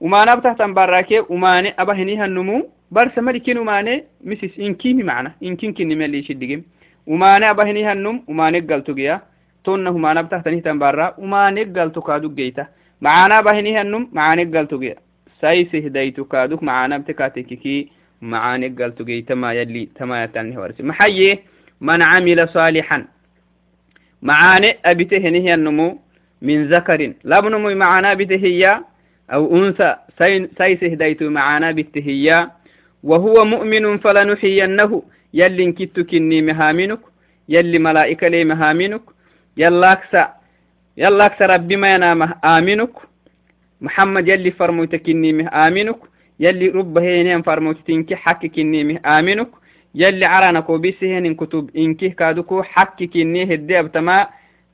ومانا 0.00 0.34
بتهتن 0.34 0.74
براكي 0.74 1.18
وماني 1.32 1.74
أبهنيها 1.78 2.24
النمو 2.26 2.68
برس 2.90 3.18
مدكين 3.18 3.58
وماني 3.58 4.04
مسيس 4.24 4.58
إنكي 4.58 4.92
معنا 4.94 5.32
إنكين 5.42 5.74
كني 5.74 5.94
ملي 5.94 6.22
شدقي 6.22 6.62
وماني 7.06 7.50
أبهنيها 7.50 7.92
النم 7.92 8.22
وماني 8.28 8.60
قالتو 8.60 8.94
قيا 8.94 9.20
تونه 9.64 9.98
ما 9.98 10.12
نبته 10.14 10.40
معانا 13.00 13.40
بهنيه 13.40 13.82
النم 13.82 14.08
معانا 14.12 14.44
نقل 14.44 14.66
تجي 14.66 14.94
سايسه 15.40 15.88
ديتو 15.88 16.24
كادوك 16.24 16.62
معانا 16.62 16.98
بتكاتككي 16.98 17.88
معانا 18.22 18.68
نقل 18.68 18.92
تجيتا 18.94 19.34
ما 19.34 19.52
يلي 19.52 19.88
تما 19.96 20.24
يتنه 20.24 20.60
ورسي. 20.60 20.82
محيي 20.82 21.38
من 21.80 22.02
عمل 22.02 22.48
صالحا. 22.48 22.98
معاني 24.22 24.76
أبته 24.84 25.16
هي 25.16 25.54
النمو 25.54 25.98
من 26.42 26.68
ذكر 26.68 27.12
لابنمو 27.24 27.74
معانا 27.74 28.14
بتهيا 28.14 28.84
أو 29.34 29.56
أنثى. 29.56 29.96
سيسه 30.58 30.94
ديتو 31.02 31.30
معانا 31.30 31.72
بتهيا 31.72 32.50
وهو 33.02 33.44
مؤمن 33.44 33.98
فلنحيينه. 33.98 35.02
يلي 35.34 35.64
انكتو 35.64 36.04
كني 36.04 36.42
مهامنك 36.42 37.00
يلي 37.48 37.78
ملائكة 37.78 38.28
لي 38.28 38.44
مهامنك 38.44 39.02
يلا 39.56 39.92
أكسى 39.92 40.24
يلا 40.96 41.26
أكسى 41.26 41.44
ربي 41.44 41.76
ما 41.76 41.94
ينام. 41.94 42.22
آمنك 42.44 42.90
محمد 43.80 44.28
يلي 44.28 44.50
فرموت 44.50 44.96
كني 44.96 45.32
مه 45.32 45.68
آمنك 45.68 45.96
يلي 46.40 46.68
رب 46.68 46.98
هينين 46.98 47.42
فرموت 47.42 47.76
تنكي 47.86 48.16
حك 48.16 48.46
كني 48.46 48.84
مه 48.84 49.00
آمنك 49.18 49.48
يلي 49.94 50.24
عرانا 50.24 50.60
كو 50.60 50.78
بيسهن 50.78 51.34
كتب 51.34 51.70
إنكي. 51.76 52.08
كادوكو 52.08 52.62
حك 52.62 53.04
كني 53.04 53.54
هدي 53.54 53.78
أبتما. 53.80 54.26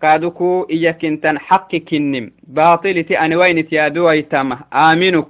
كادوكو 0.02 0.66
إياك 0.70 1.04
انتن 1.04 1.38
حق 1.38 1.76
كنم 1.76 2.32
باطل 2.42 3.04
تي 3.04 3.18
أنوين 3.18 3.68
تيادو 3.68 4.20
تامه 4.20 4.58
آمنك 4.72 5.26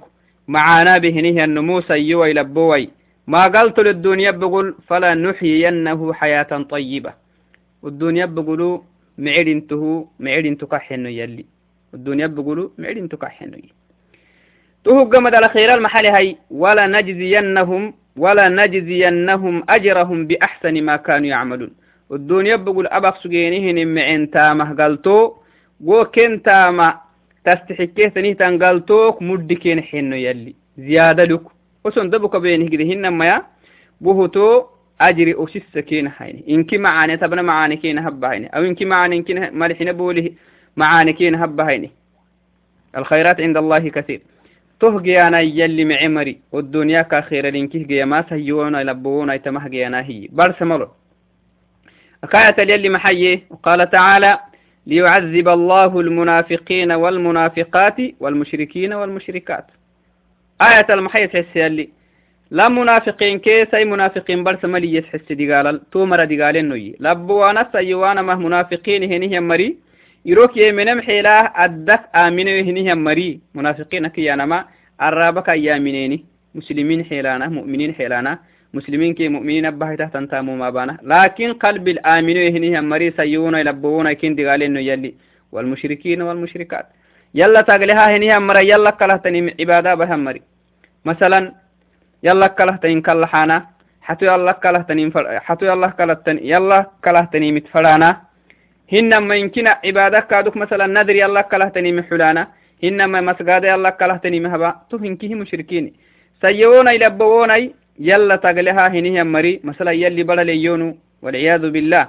معانا 0.47 0.97
بهنه 0.97 1.43
النمو 1.43 1.81
سيوي 1.81 2.33
لبوي. 2.33 2.89
ما 3.27 3.47
قلت 3.47 3.79
للدنيا 3.79 4.31
بقول 4.31 4.75
فلا 4.87 5.13
نحيينه 5.13 6.13
حياة 6.13 6.65
طيبة. 6.69 7.13
والدنيا 7.83 8.25
بقولوا 8.25 8.79
معيد 9.18 9.48
انتهو 9.48 10.06
معيد 10.20 10.46
انتو 10.46 10.66
كحنو 10.66 11.08
يلي 11.08 11.44
الدنيا 11.94 12.26
بقولوا 12.26 12.68
معيد 12.78 12.98
انتو 12.98 13.16
كحنو 13.16 13.58
تهو 14.84 15.04
قمد 15.04 15.34
على 15.34 15.48
خير 15.48 15.74
المحل 15.74 16.06
هاي 16.06 16.36
ولا 16.50 16.86
نجزينهم 16.86 17.94
ولا 18.16 18.48
نجزينهم 18.48 19.54
أجرهم 19.68 20.26
بأحسن 20.26 20.82
ما 20.82 20.96
كانوا 20.96 21.26
يعملون 21.34 21.70
الدنيا 22.12 22.56
بقول 22.56 22.86
أبق 22.86 23.14
سجينهن 23.22 23.94
معين 23.94 24.30
تامه 24.30 24.68
قلتو 24.84 25.32
وكن 25.84 26.42
تاما 26.42 26.88
تستحكيه 27.44 28.08
تنيه 28.08 28.32
تنقلتوك 28.40 29.22
مدكين 29.22 29.82
حنو 29.82 30.16
يلي 30.16 30.54
زيادة 30.78 31.24
لك 31.24 31.44
وسن 31.84 32.10
دبك 32.10 32.36
بينه 32.36 32.68
كده 32.68 32.84
هن 32.84 33.08
ما 33.08 33.42
وهتو 34.00 34.64
أجري 35.01 35.35
أسس 35.37 35.77
كين 35.77 36.09
حيني 36.09 36.43
إنك 36.49 36.73
معاني 36.73 37.17
تبنا 37.17 37.41
معاني 37.41 37.75
كين 37.75 37.99
هبا 37.99 38.31
هيني 38.31 38.47
أو 38.47 38.61
إنك 38.61 38.83
معاني 38.83 39.17
إنك 39.17 39.53
ملحنا 39.53 39.91
بوله 39.91 40.31
معاني 40.77 41.13
كين 41.13 41.35
هبا 41.35 41.69
هيني 41.69 41.91
الخيرات 42.97 43.41
عند 43.41 43.57
الله 43.57 43.89
كثير. 43.89 44.21
تهجي 44.79 45.21
أنا 45.21 45.39
يلي 45.39 45.85
معمري. 45.85 46.39
والدنيا 46.51 47.01
كخير 47.01 47.45
لينكيه 47.49 47.87
جي 47.87 48.05
ما 48.05 48.25
سيونا 48.29 48.81
يلبونا 48.81 49.33
يتمه 49.33 49.67
أنا 49.87 50.01
هي. 50.01 50.27
برس 50.31 50.61
ملو. 50.61 50.87
أكاية 52.23 52.71
يلي 52.71 52.89
محيي. 52.89 53.43
وقال 53.49 53.89
تعالى 53.89 54.39
ليعذب 54.87 55.47
الله 55.47 55.99
المنافقين 55.99 56.91
والمنافقات 56.91 57.95
والمشركين 58.19 58.93
والمشركات. 58.93 59.65
آية 60.61 60.85
المحيط 60.89 61.29
حس 61.29 61.55
يلي. 61.55 61.89
لا 62.51 62.69
منافقين 62.69 63.39
كيس 63.39 63.73
أي 63.73 63.85
منافقين 63.85 64.43
برس 64.43 64.65
ملي 64.65 64.93
يتحس 64.95 65.31
دقال 65.31 65.89
تومر 65.91 66.23
دقال 66.25 66.69
نوي. 66.69 66.95
لبوانا 66.99 67.69
سيوانا 67.71 68.21
ما 68.21 68.35
منافقين 68.35 69.03
هني 69.11 69.39
مري. 69.39 69.77
يروك 70.25 70.57
يمنم 70.57 71.01
حيلا 71.01 71.63
أدك 71.63 72.01
آمين 72.15 72.47
هني 72.47 72.95
مري. 72.95 73.39
منافقين 73.55 74.07
كيانا 74.07 74.45
ما 74.45 74.65
الرابك 75.01 75.47
يامنيني 75.47 76.25
مسلمين 76.55 77.05
حيلانا 77.05 77.47
مؤمنين 77.47 77.93
حيلانا. 77.93 78.39
مسلمين 78.73 79.13
كي 79.13 79.29
مؤمنين 79.29 79.65
أبها 79.65 79.95
تحت 79.95 80.17
تامو 80.17 80.55
ما 80.55 80.69
بانا. 80.69 80.97
لكن 81.03 81.53
قلب 81.53 81.87
الآمنين 81.87 82.55
هني 82.55 82.81
مري 82.81 83.11
سيونا 83.17 83.59
يلبونا 83.59 84.13
كين 84.13 84.35
دقال 84.35 84.61
يلي. 84.61 85.13
والمشركين 85.51 86.21
والمشركات. 86.21 86.85
يلا 87.35 88.15
هني 88.15 88.39
مرة 88.39 88.59
يلا 88.59 88.89
كلهتني 88.89 89.55
عبادة 89.59 89.95
بها 89.95 90.15
مري. 90.15 90.41
مثلا 91.05 91.66
يلا 92.23 92.47
كلهتني 92.47 93.01
كلحانا 93.01 93.65
حتى 94.01 94.25
يلا 94.25 94.51
كلهتني 94.51 95.11
حتى 95.47 95.65
يلا 95.65 95.87
كلهتني 95.87 96.49
يلا 96.49 96.85
كلهتني 97.03 97.51
متفلانا. 97.51 98.21
هنما 98.93 99.35
يمكن 99.35 99.67
عبادة 99.67 100.19
كادوك 100.19 100.57
مثلا 100.57 100.87
ندر 100.87 101.15
يلا 101.15 101.41
كلهتني 101.41 101.91
محلانا 101.91 102.47
هنما 102.83 103.21
مسجد 103.21 103.63
يلا 103.63 103.89
كلهتني 103.89 104.39
مهبا. 104.39 104.75
تو 104.89 104.97
هنكيه 104.97 105.35
مشركين. 105.35 105.93
سيونا 106.41 106.91
يلبونا 106.91 107.69
يلا 107.99 108.35
تقلها 108.35 108.87
هني 108.87 109.23
مري 109.23 109.59
مثلا 109.63 109.91
يلي 109.91 110.23
بلا 110.23 110.43
ليونو. 110.43 110.97
والعياذ 111.21 111.69
بالله. 111.69 112.07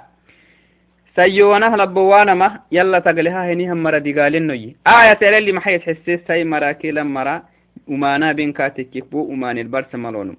سيونا 1.17 1.77
لبوانا 1.77 2.35
ما. 2.35 2.61
يلا 2.73 2.99
تقلها 2.99 3.53
هني 3.53 3.73
هم 3.73 3.83
مرة 3.83 3.99
دقالين 3.99 4.47
نوي. 4.47 4.77
آية 4.87 5.39
اللي 5.39 5.53
ما 5.53 5.61
حيث 5.61 5.83
حسيس. 5.83 6.21
سي 6.29 6.45
مرا 6.45 6.73
كلا 6.73 7.43
ومانا 7.89 8.33
بين 8.33 8.53
كاتك 8.53 9.05
بو 9.11 9.21
ومان 9.31 9.59
البرس 9.59 9.95
مالونو 9.95 10.35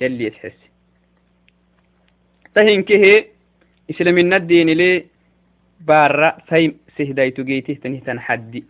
يلي 0.00 0.24
يتحس. 0.24 0.58
تهين 2.54 2.82
كه 2.82 3.24
إسلام 3.90 4.18
الدين 4.18 4.70
لي 4.70 5.04
بارا 5.80 6.36
سي 6.50 6.74
سهدايتو 6.98 7.42
جيته 7.44 7.74
تنهتن 7.74 8.20
حدي. 8.20 8.64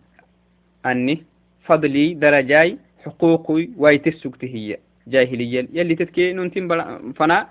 أني 0.85 1.23
فضلي 1.63 2.13
درجاي 2.13 2.77
حقوقي 3.05 3.69
ويتسكت 3.77 4.45
هي 4.45 4.77
جاهلية. 5.07 5.67
يلي 5.73 5.95
تتكي 5.95 6.33
ننتم 6.33 6.67
فنا. 7.13 7.47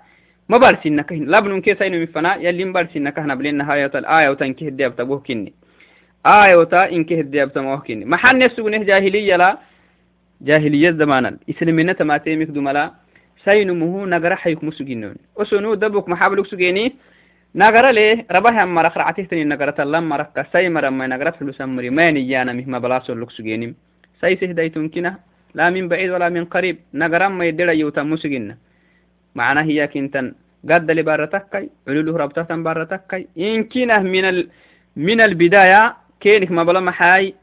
ما 0.49 0.57
بارسين 0.57 1.01
كهن. 1.01 1.25
لابن 1.25 1.61
كي 1.61 1.75
ساينو 1.75 1.99
من 1.99 2.05
فنا. 2.05 2.35
يلي 2.35 2.65
جاهلية 10.45 10.89
لا 10.89 10.97
جاهلية 10.97 11.05
زمانا 11.05 11.37
إسلامنا 11.49 11.93
تماتيمك 11.93 12.47
دملا 12.47 12.91
ساينو 13.45 13.73
مهو 13.73 14.05
نغرا 14.05 14.35
حيك 14.35 14.63
مسجنون 14.63 15.15
وسنو 15.35 15.73
دبك 15.73 16.09
محابلك 16.09 16.45
سجيني. 16.45 16.95
نغرا 17.55 17.91
ليه 17.91 18.25
ربها 18.31 18.63
أما 18.63 18.81
رخرعته 18.81 19.23
تني 19.23 19.43
نغرا 19.43 19.71
تلام 19.71 20.09
مركا 20.09 20.45
ساي 20.53 20.69
مرمى 20.69 21.07
نغرا 21.07 21.31
فلوس 21.31 21.61
أمري 21.61 21.89
ما 21.89 22.11
نيانا 22.11 22.53
مهما 22.53 22.79
بلاسو 22.79 23.13
لك 23.13 23.31
سجيني. 23.31 23.75
ساي 24.21 24.37
سهدايتون 24.37 24.89
كنا 24.89 25.19
لا 25.55 25.69
من 25.69 25.87
بعيد 25.87 26.09
ولا 26.09 26.29
من 26.29 26.45
قريب. 26.45 26.77
نغرا 26.93 27.27
ما 27.27 27.45
يدرا 27.45 27.71
يوتا 27.71 28.03
مسجنا 28.03 28.57
معناه 29.35 29.63
هي 29.63 29.87
كنتن. 29.87 30.33
قد 30.69 30.91
لبارتكي 30.91 31.69
علوله 31.87 32.17
ربطة 32.17 32.55
بارتكي 32.55 33.27
إن 33.37 33.63
كنه 33.63 33.99
من 33.99 34.25
ال... 34.25 34.49
من 34.95 35.21
البداية 35.21 35.95
كينك 36.19 36.51
ما 36.51 36.63
بلا 36.63 36.79
محاي. 36.79 37.35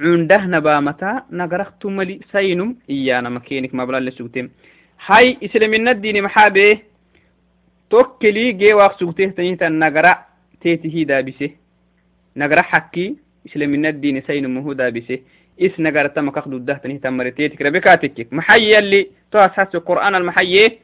عنده 0.00 0.46
نبامتا 0.46 1.22
نغرقت 1.30 1.86
ملي 1.86 2.20
سينم 2.32 2.76
إيانا 2.90 3.28
ما 3.28 3.40
كينك 3.40 3.74
ما 3.74 3.84
بلا 3.84 3.98
اللي 3.98 4.10
سوتم 4.10 4.48
هاي 5.06 5.38
إسلامنا 5.44 5.90
الدين 5.90 6.22
محابه 6.22 6.78
توكلي 7.90 8.52
جي 8.52 8.74
واق 8.74 8.98
سوته 8.98 9.26
تنيتا 9.26 9.68
نغرأ 9.68 10.14
تيتي 10.60 11.04
دابسه. 11.04 11.50
نغرأ 12.36 12.62
حكي 12.62 13.16
إسلامنا 13.46 13.88
الدين 13.88 14.22
سينم 14.22 14.58
هو 14.58 14.72
دابسه. 14.72 15.18
إس 15.60 15.80
نغرا 15.80 16.08
تمك 16.08 16.38
أخذ 16.38 16.52
الده 16.52 16.74
تنيتا 16.74 17.10
مرتيتك 17.10 17.62
ربكاتك 17.62 18.32
محي 18.32 18.78
اللي 18.78 19.08
تاسس 19.32 19.74
القرآن 19.74 20.14
المحيي. 20.14 20.78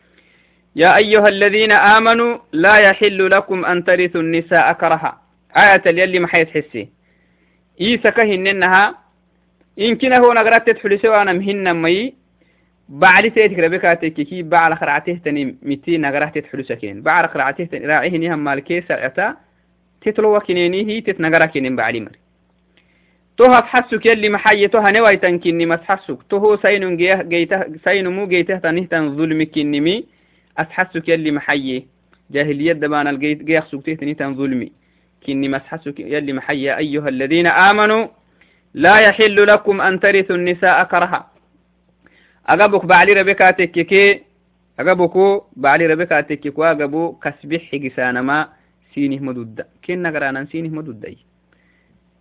يا 0.77 0.97
أيها 0.97 1.29
الذين 1.29 1.73
آمنوا 1.73 2.39
لا 2.53 2.77
يحل 2.77 3.31
لكم 3.31 3.65
أن 3.65 3.85
ترثوا 3.85 4.21
النساء 4.21 4.73
كرها. 4.73 5.21
آية 5.57 5.83
يلي 5.87 6.19
محيت 6.21 6.49
حسي 6.51 6.89
إيسا 7.81 8.11
كهننها 8.11 9.06
كنا 9.79 10.19
هو 10.19 10.33
نقرأت 10.33 10.67
تدخل 10.71 11.01
سوانا 11.01 11.33
مهن 11.33 11.83
مي 11.83 12.15
بعد 12.89 13.31
تيتك 13.31 13.59
ربكاتك 13.59 14.13
كي 14.13 14.43
بعد 14.43 14.75
خرعته 14.75 15.21
تني 15.25 15.57
متي 15.63 15.99
نقرأت 15.99 16.39
تدخل 16.39 16.65
سكين. 16.65 17.03
بعد 17.03 17.27
خرعته 17.27 17.65
تني 17.65 17.87
راعيه 17.87 18.19
نهم 18.19 18.45
مالكي 18.45 18.81
سرعتا 18.89 19.37
كنيني 20.47 20.87
هي 20.87 21.01
تتنقرأ 21.01 21.47
كنين 21.47 21.77
بعد 21.77 21.97
مري 21.97 22.19
توها 23.37 23.61
تحسك 23.61 24.07
يلي 24.07 24.29
محي 24.29 24.69
توها 24.69 24.91
نواي 24.91 25.17
تنكني 25.17 25.67
مسحسك 25.67 26.19
توهو 26.31 26.57
سينو 26.57 26.97
جيته 26.97 27.65
سينو 27.85 28.11
مو 28.11 28.27
جيته 28.29 28.59
تنه 28.59 28.85
تن 28.85 29.17
ظلم 29.17 29.43
كنمي 29.43 30.05
أتحسك 30.59 31.09
يلي 31.09 31.31
محي. 31.31 31.87
جاهلية 32.31 32.73
دبان 32.73 33.07
الجيت 33.09 33.43
جيخ 33.43 33.67
سكته 33.67 33.95
تنه 33.95 34.13
تن 34.13 34.35
ظلمي 34.35 34.73
كني 35.27 35.49
مسحسك 35.49 36.01
يلي 36.01 36.33
محي. 36.33 36.77
أيها 36.77 37.09
الذين 37.09 37.47
آمنوا 37.47 38.07
لا 38.77 38.97
يحل 39.01 39.47
لكم 39.47 39.81
أن 39.81 40.01
ترثوا 40.01 40.37
النساء 40.37 40.85
كرها. 40.85 41.21
أجابك 42.47 42.85
بعلي 42.85 43.13
ربك 43.13 43.43
أتكيك 43.43 43.93
أجابك 44.81 45.17
بعلي 45.57 45.87
ربك 45.87 46.13
أتكيك 46.13 46.59
وأجابو 46.59 47.13
كسبح 47.13 47.61
حجسان 47.73 48.21
ما 48.21 48.49
سينه 48.95 49.21
مدودة. 49.25 49.67
كن 49.85 50.03
نقرأنا 50.03 50.47
سينه 50.53 50.69
مدودة. 50.69 51.17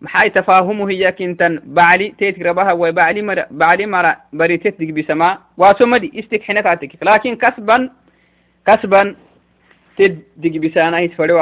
محاي 0.02 0.30
تفاهمه 0.30 0.89
هي 0.89 1.12
كنتن. 1.12 1.62
بعلي 1.65 2.15
تيت 2.20 2.39
ربها 2.44 2.72
وبعلي 2.72 3.22
مر 3.22 3.46
بعلي 3.52 3.86
مر 3.86 4.15
بري 4.34 4.58
تيت 4.58 4.82
بسماء 4.82 5.41
استك 5.60 5.98
دي 5.98 6.20
استك 6.20 7.04
لكن 7.04 7.36
كسبا 7.36 7.89
كسبا 8.68 9.15
تيت 9.98 10.28
دي 10.38 10.60
بسانا 10.60 11.00
يتفرو 11.00 11.39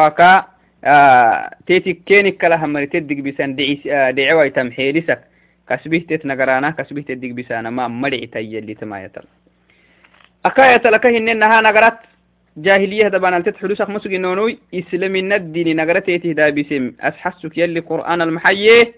آه 0.83 1.49
تيتي 1.67 1.93
كينك 1.93 2.37
كلا 2.37 2.65
همري 2.65 2.85
تدق 2.85 3.15
بسان 3.15 3.55
دعيس 3.55 3.87
آه 3.87 4.11
دعوة 4.11 4.47
تمحيلسك 4.47 5.19
كسبيه 5.69 5.99
تت 6.07 6.25
نقرانا 6.25 6.69
كسبيه 6.69 7.01
تدق 7.01 7.31
بسانا 7.31 7.69
ما 7.69 7.87
مرعي 7.87 8.27
تي 8.27 8.59
اللي 8.59 8.73
تما 8.73 9.03
يتل 9.03 9.23
أكاية 10.45 10.89
لك 10.89 11.05
إنها 11.05 11.61
نقرات 11.61 11.97
جاهلية 12.57 13.07
دبان 13.07 13.33
التت 13.33 13.57
حدوسك 13.57 13.89
مسجي 13.89 14.17
نونوي. 14.17 14.57
إسلام 14.73 15.15
الدين 15.15 15.75
نقرات 15.75 16.09
تهدا 16.09 16.49
بسم 16.49 16.93
أسحسك 17.01 17.57
يلي 17.57 17.79
قرآن 17.79 18.21
المحيي. 18.21 18.93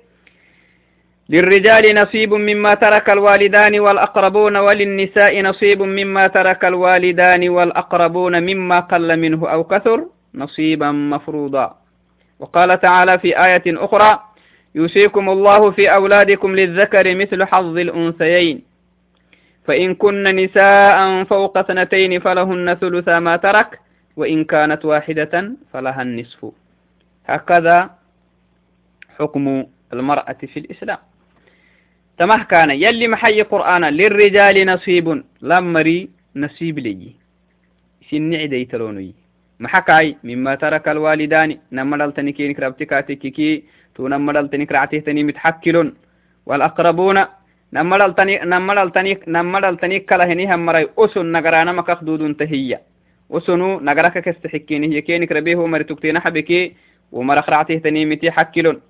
للرجال 1.30 1.96
نصيب 1.96 2.34
مما 2.34 2.74
ترك 2.74 3.10
الوالدان 3.10 3.80
والأقربون 3.80 4.58
وللنساء 4.58 5.42
نصيب 5.42 5.82
مما 5.82 6.28
ترك 6.28 6.66
الوالدان 6.66 7.50
والأقربون 7.50 8.44
مما 8.44 8.80
قل 8.80 9.20
منه 9.20 9.50
أو 9.50 9.64
كثر. 9.64 10.06
نصيبا 10.36 10.92
مفروضا. 10.92 11.78
وقال 12.40 12.80
تعالى 12.80 13.20
في 13.20 13.46
آية 13.46 13.64
أخرى 13.68 14.20
يوصيكم 14.76 15.30
الله 15.30 15.72
في 15.72 15.94
أولادكم 15.94 16.56
للذكر 16.56 17.16
مثل 17.16 17.44
حظ 17.44 17.78
الأنثيين. 17.78 18.62
فإن 19.66 19.96
كن 19.96 20.24
نساء 20.24 21.24
فوق 21.24 21.58
اثنتين 21.58 22.20
فلهن 22.20 22.76
ثلث 22.76 23.10
ما 23.10 23.36
ترك 23.36 23.80
وإن 24.16 24.44
كانت 24.44 24.86
واحدة 24.86 25.54
فلها 25.74 26.02
النصف. 26.02 26.52
هكذا 27.26 27.90
حكم 29.20 29.66
المرأة 29.94 30.38
في 30.54 30.60
الإسلام. 30.60 30.98
تمه 32.18 32.44
كان 32.44 32.72
يلي 32.72 33.08
محي 33.08 33.42
قرآن 33.42 33.84
للرجال 33.86 34.68
نصيب 34.68 35.24
لمري 35.42 36.10
نصيب 36.36 36.80
لي. 36.80 37.16
سنع 38.12 38.46
ديتلوني 38.46 39.25
محكاي 39.60 40.18
مما 40.24 40.56
ترك 40.56 40.88
الوالدان. 40.88 41.58
نمدل 41.72 42.12
تنكين 42.12 42.54
كربتكاتككي 42.54 43.64
تو 43.96 44.08
نمدل 44.08 44.50
تنك 44.50 44.72
رعته 44.72 45.04
متحكلون. 45.08 45.94
والأقربون 46.46 47.18
نمدل 47.74 48.16
تني 48.16 48.40
نمدل 48.44 48.92
تني 48.92 49.20
نمدل 49.28 49.78
تني 49.78 50.00
كلا 50.00 50.26
هني 50.26 50.56
هم 50.56 50.66
مري 50.66 50.88
أسن 50.98 51.32
نجرانا 51.32 51.72
مكخ 51.72 52.04
دودون 52.04 52.38
تهيا. 52.38 52.82
أسنو 53.32 53.80
نجرك 53.80 54.18
كستحكينه 54.18 54.96
يكينك 54.96 55.32
ربيه 55.32 55.56
ومرتكتين 55.56 56.20
حبكي 56.20 56.74
ومرخ 57.12 57.50
رعته 57.50 57.78
تني 57.78 58.06
متي 58.06 58.32
حكلون 58.32 58.82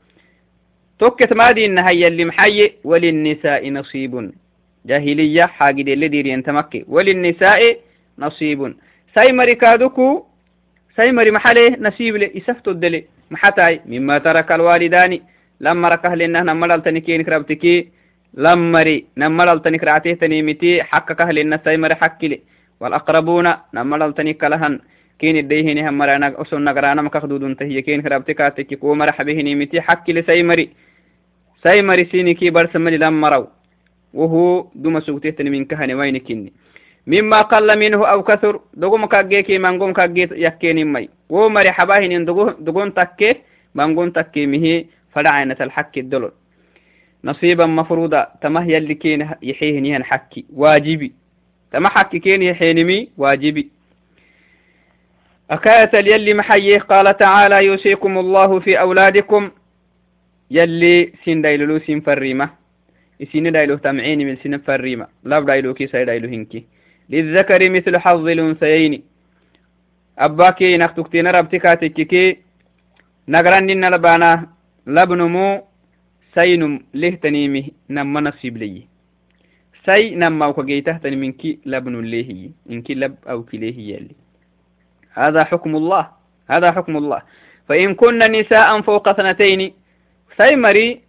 توكت 0.99 1.33
مادي 1.33 1.65
النهي 1.65 2.07
اللي 2.07 2.25
محي 2.25 2.71
وللنساء 2.83 3.69
نصيب. 3.69 4.31
جاهلية 4.85 5.45
حاجد 5.45 5.87
اللي 5.87 6.07
ديري 6.07 6.33
انت 6.33 6.49
مكي 6.49 6.85
وللنساء 6.87 7.77
نصيب. 8.19 8.75
سايمري 9.15 9.55
كادوكو 9.55 10.25
سايمري 10.97 11.31
محله 11.31 11.75
نصيب 11.79 12.15
لي 12.15 12.31
يسفتو 12.35 12.71
الدلي. 12.71 13.05
محتاي. 13.31 13.81
مما 13.85 14.17
ترك 14.17 14.51
الوالدان. 14.51 15.19
لما 15.61 15.89
ركه 15.89 16.15
لنا 16.15 16.43
نمرل 16.43 16.81
تنكين 16.83 17.21
كربتكي 17.21 17.87
لمري 18.33 19.05
نمرل 19.17 19.61
تنك 19.61 19.83
رعته 19.83 20.13
تنيمتي 20.13 20.83
حقك 20.83 21.21
لنا 21.21 21.59
سايمري 21.65 21.95
حكي 21.95 22.41
والأقربون 22.79 23.53
نمرل 23.73 24.13
تنك 24.13 24.43
لهن 24.43 24.79
كين 25.19 25.37
الديهني 25.37 25.89
هم 25.89 25.97
مرانا 25.97 26.41
أسون 26.41 26.63
نقرانا 26.63 27.01
مكخدود 27.01 27.55
تهي. 27.55 27.81
كين 27.81 28.01
كربتكاتك 28.01 28.73
كو 28.73 28.95
مرحبه 28.95 29.33
نيمتي 29.33 29.81
حكي 29.81 30.13
لسايمري 30.13 30.69
ساي 31.63 31.81
مرسيني 31.81 32.33
كي 32.33 32.49
برسمني 32.49 32.97
لم 32.97 33.21
مروا 33.21 33.47
وهو 34.13 34.67
دوما 34.75 34.99
سوتيتني 34.99 35.49
من 35.49 35.65
كهني 35.65 35.93
وين 35.95 36.17
كني. 36.17 36.53
مما 37.07 37.41
قل 37.41 37.79
منه 37.79 38.07
أو 38.07 38.23
كثر 38.23 38.59
دقوم 38.73 39.05
كاجيكي 39.05 39.57
منقوم 39.57 39.93
كاجي 39.93 40.29
يكيني 40.31 40.83
مي 40.83 41.09
ومري 41.29 41.71
حباهن 41.71 42.25
دقون 42.59 42.93
تكي 42.93 43.35
منقوم 43.75 44.09
تكي 44.09 44.45
مهي 44.45 44.85
فدعينة 45.13 45.57
الحق 45.61 45.97
الدلول 45.97 46.31
نصيبا 47.25 47.65
مفروضا 47.65 48.27
تمه 48.41 48.71
يلي 48.71 48.95
كين 48.95 49.29
يحيه 49.41 50.03
حكي. 50.03 50.45
واجبي. 50.53 51.11
تما 51.71 51.89
حكي 51.89 52.19
كين 52.19 52.41
يحينمي 52.41 53.09
واجبي. 53.17 53.69
أكاية 55.51 55.91
يلي 55.93 56.33
محيه 56.33 56.79
قال 56.79 57.17
تعالى 57.17 57.65
يوصيكم 57.65 58.17
الله 58.17 58.59
في 58.59 58.79
أولادكم. 58.79 59.51
يلي 60.51 61.13
سين 61.25 61.41
دايلو 61.41 61.79
سين 61.79 62.01
فريمة. 62.01 62.49
سين 63.31 63.51
دايلو 63.51 63.75
تمعيني 63.75 64.25
من 64.25 64.37
سين 64.43 64.57
فريمة. 64.57 65.07
لا 65.23 65.39
دايلو 65.39 65.73
كي 65.73 65.87
ساي 65.87 66.05
دايلو 66.05 66.27
هنكي. 66.29 66.65
للذكر 67.09 67.69
مثل 67.69 67.97
حظ 67.97 68.27
الأنثيين. 68.27 69.03
أباكي 70.19 70.77
نختكتين 70.77 71.27
ربتكاتككي 71.27 72.37
نقران 73.27 73.65
نين 73.65 73.89
لبانا 73.89 74.47
لبنمو 74.87 75.63
سينم 76.35 76.73
له 76.93 77.09
تنيمي 77.09 77.71
نما 77.89 78.21
نصيب 78.21 78.57
لي. 78.57 78.87
سي 79.85 80.15
نما 80.15 80.45
وكجيته 80.45 80.97
تني 80.97 81.15
منكي 81.15 81.59
لبن 81.65 82.01
ليه 82.01 82.49
إنكي 82.71 82.93
لب 82.95 83.15
أو 83.29 83.43
كليه 83.43 83.77
يلي 83.93 84.15
هذا 85.13 85.43
حكم 85.43 85.75
الله 85.75 86.03
هذا 86.49 86.71
حكم 86.71 86.97
الله. 86.97 87.21
فإن 87.69 87.95
كن 87.95 88.19
نساء 88.31 88.81
فوق 88.81 89.07
اثنتين 89.07 89.73
سيمري 90.37 91.01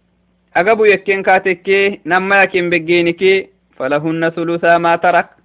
أقبو 0.55 0.85
يكين 0.85 1.23
كاتكي 1.23 1.99
نما 2.05 2.43
يكين 2.43 2.69
بجينكي 2.69 3.47
فلهن 3.77 4.29
ثلثا 4.29 4.77
ما 4.77 4.95
ترك. 4.95 5.36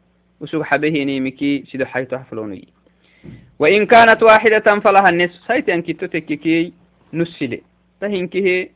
وسوح 0.42 0.76
به 0.76 1.04
نيمكي 1.04 1.64
سيدو 1.70 1.84
حيث 1.84 2.08
تحفلوني. 2.08 2.68
وإن 3.58 3.86
كانت 3.86 4.22
واحدة 4.22 4.80
فلها 4.80 5.08
النصف. 5.08 5.46
سيت 5.46 5.68
أنك 5.68 5.90
تتككي 5.90 6.72
نسلي. 7.12 7.62
تهنكه 8.00 8.68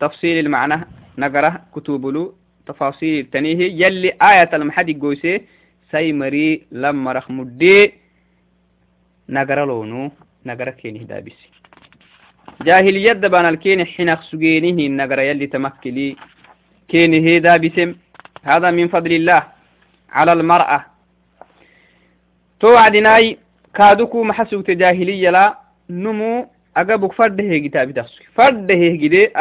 تفصيل 0.00 0.46
المعنى 0.46 0.84
نقره 1.18 1.62
كتوبلو 1.76 2.34
تفاصيل 2.66 3.26
تنيه. 3.32 3.60
يلي 3.86 4.12
آية 4.22 4.50
المحدي 4.52 4.94
قوسي 4.94 5.40
سيمري 5.90 6.62
لما 6.72 7.12
رخمدي 7.12 7.92
نقر 9.28 9.64
لونو. 9.64 10.10
نقر 10.46 10.70
كينه 10.70 11.02
دابسي. 11.02 11.48
جاهلية 12.62 13.12
دبان 13.12 13.44
الكين 13.44 13.86
حنق 13.86 14.22
سجينه 14.22 14.86
النقر 14.86 15.18
يلي 15.18 15.46
تمكلي. 15.46 16.16
كينه 16.88 17.38
دابسم 17.38 17.94
هذا 18.42 18.70
من 18.70 18.88
فضل 18.88 19.12
الله. 19.12 19.42
على 20.10 20.32
المرأة. 20.32 20.93
توعدناي 22.60 23.38
كادوكو 23.74 24.24
محسوك 24.24 24.70
جاهلية 24.70 25.30
لا 25.30 25.58
نمو 25.90 26.46
أجابك 26.76 27.12
فرده 27.12 27.58
كتاب 27.58 27.90
تخسك 27.90 28.22
فرده 28.34 28.74
كده 28.74 29.32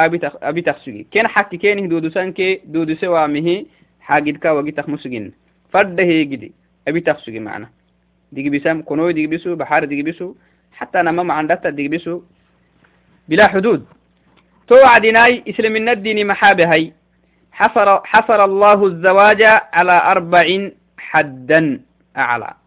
أبي 0.42 0.62
تخسك 0.62 1.06
كين 1.12 1.28
حكي 1.28 1.58
كين 1.58 1.88
دودو 1.90 2.10
سانك 2.10 2.62
دودو 2.66 2.96
سوامه 2.96 3.66
حاجد 4.02 4.38
كا 4.38 4.52
وجي 4.52 4.72
تخمسجين 4.72 5.34
فرده 5.72 6.04
كده 6.04 6.50
أبي 6.88 7.00
تخسك 7.00 7.34
معنا. 7.34 7.70
ديك 8.32 8.48
بسام 8.48 8.82
كنوي 8.84 9.14
ديك 9.14 9.30
بسو 9.30 9.56
بحار 9.56 9.86
ديك 9.86 10.06
بسو 10.06 10.36
حتى 10.72 11.00
أنا 11.00 11.12
ما 11.12 11.34
عندتا 11.34 11.70
ديك 11.70 11.92
بسو 11.92 12.22
بلا 13.30 13.48
حدود. 13.48 13.86
توعدناي 14.68 15.44
إسلام 15.50 15.90
الدين 15.90 16.28
محابهي 16.28 16.92
حصر, 17.52 18.00
حصر 18.06 18.46
الله 18.46 18.86
الزواج 18.86 19.42
على 19.74 20.02
أربع 20.12 20.70
حدا 20.98 21.82
أعلى. 22.18 22.63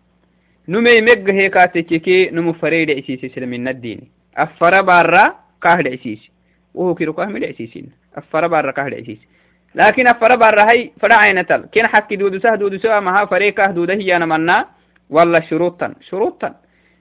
هيك 0.68 1.54
تككي 1.54 2.30
نمو 2.30 2.52
فريد 2.52 2.90
عسيس 2.90 3.24
إسلام 3.24 3.52
الدين 3.68 4.00
أفر 4.36 4.82
بارا 4.82 5.34
كاهد 5.62 5.88
عسيس 5.88 6.18
وهو 6.74 6.94
كيرو 6.94 7.12
كاهد 7.12 7.44
عسيسين 7.44 7.86
أفر 8.16 8.46
بارا 8.46 8.70
كاهد 8.70 8.94
عسيس 8.94 9.18
لكن 9.74 10.06
أفر 10.06 10.36
بارا 10.36 10.70
هاي 10.70 10.92
فرع 11.00 11.16
عينتل 11.16 11.64
كين 11.72 11.86
حكي 11.86 12.16
دودو 12.16 12.38
سه 12.38 12.54
دودو 12.54 12.78
سوا 12.78 13.00
مها 13.00 13.24
فريكه 13.24 13.66
دودة 13.66 13.94
هي 13.94 14.16
أنا 14.16 14.26
منا. 14.26 14.66
شروطا. 15.50 15.94
شروطا. 16.00 16.54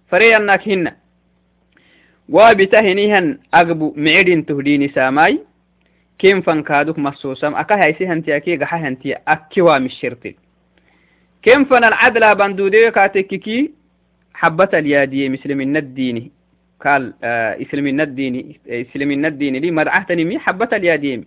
فري 0.08 0.38
أنك 0.38 0.67
هن 0.67 0.91
وابتهنيهن 2.30 3.38
أقبو 3.54 3.93
معدين 3.97 4.45
تهديني 4.45 4.88
ساماي. 4.89 5.39
كيم 6.19 6.41
فنكادوك 6.41 6.99
مصوصم 6.99 7.56
أكا 7.56 7.84
هايسي 7.84 8.08
هنتي 8.08 8.36
أكي 8.36 8.56
غحا 8.58 8.78
هنتي 8.78 9.15
أكيوا 9.28 9.78
مش 9.78 9.93
شرطي 10.01 10.36
كيم 11.45 11.65
فن 11.65 11.84
العدل 11.84 12.36
بندودي 12.36 12.91
كاتككي 12.91 13.71
حبة 14.34 14.69
اليادية 14.73 15.29
مثل 15.29 15.55
من 15.55 15.77
الديني 15.77 16.31
قال 16.86 17.13
آه 17.23 17.62
إسلام 17.62 17.99
الديني 17.99 18.60
إسلام 18.67 19.12
الديني 19.25 19.60
لي 19.60 19.71
مدعهتني 19.71 20.25
مي 20.25 20.39
حبة 20.39 20.69
اليادية 20.73 21.23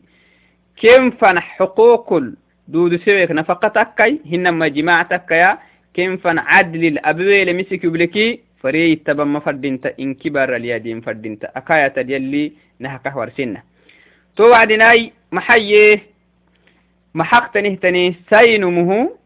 كيم 0.77 1.11
فن 1.11 1.41
حقوق 1.41 2.23
دود 2.69 2.97
سويك 2.97 3.31
نفقتك 3.31 3.89
كي 3.99 4.21
هنما 4.33 4.69
جماعتك 4.69 5.31
يا 5.31 5.59
كيم 5.95 6.17
فن 6.17 6.39
عدل 6.39 6.85
الأبويل 6.85 7.57
مسك 7.57 7.87
بلكي 7.87 8.41
فري 8.61 8.97
تبا 8.97 9.39
فردينت 9.39 9.87
إن 10.01 10.15
كبر 10.15 10.57
اليدين 10.57 11.01
فردينت 11.01 11.45
أكاية 11.45 11.95
يلي 11.97 12.53
نهكه 12.79 13.19
ورسنة. 13.19 13.63
تو 14.37 14.51
وعدناي 14.51 15.13
محيه 15.33 16.03
محق 17.15 17.53
تنهتني 17.53 18.15
سينمه 18.31 19.18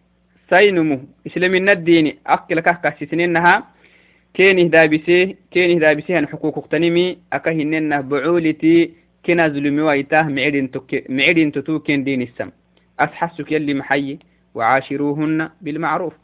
سينمه 0.52 1.00
إسلام 1.26 1.54
الدين 1.68 2.06
أكل 2.26 2.60
كهكا 2.60 3.06
سنينها 3.10 3.54
كينه 4.34 4.68
دابسيه 4.68 5.36
كينه 5.50 5.80
دابسيه 5.80 6.18
أن 6.18 6.28
حقوق 6.28 6.66
تنمي 6.70 7.18
أكهننا 7.32 8.00
بعولتي. 8.00 8.90
كنا 9.26 9.48
ظلمي 9.48 9.82
وايتاه. 9.82 10.22
معدين 10.22 10.70
تك 10.70 11.04
معدين 11.08 11.52
تتوكين 11.52 12.04
دين 12.04 12.22
السم. 12.22 12.50
أسحسك 13.00 13.52
يلي 13.52 13.74
محي 13.74 14.18
وعاشروهن 14.54 15.50
بالمعروف. 15.62 16.14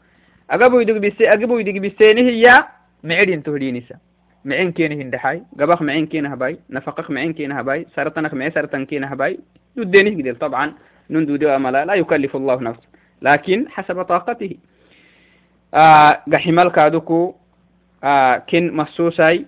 أجابوا 0.49 0.81
يدق 0.81 0.97
بسي 0.97 1.33
أجابوا 1.33 1.59
يدق 1.59 1.77
بسينه 1.81 2.21
هي 2.21 2.65
معدين 3.03 3.43
تهدين 3.43 3.75
السم. 3.75 3.99
معين 4.45 4.71
كينه 4.71 4.95
هندحاي 4.95 5.43
قبخ 5.59 5.81
معين 5.81 6.05
كينه 6.05 6.29
هباي 6.33 6.59
نفقك 6.69 7.11
معين 7.11 7.33
كينه 7.33 7.59
هباي 7.59 7.85
سرطنك 7.95 8.33
معين 8.33 8.51
سرطن 8.51 8.85
كينه 8.85 9.07
هباي 9.07 9.39
دودينه 9.75 10.11
قدر 10.17 10.33
طبعا. 10.33 10.73
نندو 11.09 11.35
دو 11.35 11.49
أملا 11.55 11.85
لا 11.85 11.93
يكلف 11.93 12.35
الله 12.35 12.61
نفسه. 12.61 12.89
laakiin 13.21 13.67
xasaba 13.75 14.05
taaqatihi 14.05 14.59
gaximalkaaduku 16.29 17.35
kin 18.47 18.73
masusai 18.73 19.45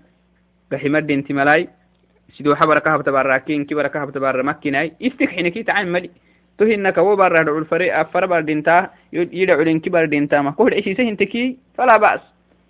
gaximadinti 0.71 1.33
malai 1.33 1.69
sidoxa 2.35 2.67
barakahabta 2.67 3.11
bara 3.11 3.39
kenki 3.39 3.75
barakahabta 3.75 4.19
bara 4.19 4.43
makinai 4.43 4.91
iftik 4.99 5.29
xineki 5.35 5.63
tacan 5.65 5.89
mali 5.89 6.11
tohinaka 6.57 7.03
wo 7.03 7.15
bara 7.15 7.43
dhacul 7.43 7.65
fara 7.65 8.27
bardinta 8.27 8.91
yida 9.11 9.57
culinki 9.57 9.89
bardintama 9.89 10.53
kohdhecisiise 10.53 11.03
hinteki 11.05 11.57
falaa 11.75 11.99
ba's 11.99 12.21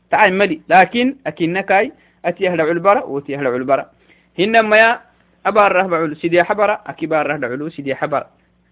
tacan 0.09 0.33
mali 0.33 0.61
laakiin 0.69 1.17
akinakai 1.25 1.91
atiyah 2.23 2.57
dhacul 2.57 2.79
bara 2.79 3.01
wotiyah 3.05 3.41
dhacul 3.41 3.65
bara 3.65 3.89
hinamaya 4.37 5.01
abarah 5.43 5.87
bacul 5.87 6.15
sidexa 6.21 6.55
bara 6.55 6.81
aki 6.85 7.07
dhaculu 7.07 7.71
sidexa 7.71 8.07
bara 8.07 8.27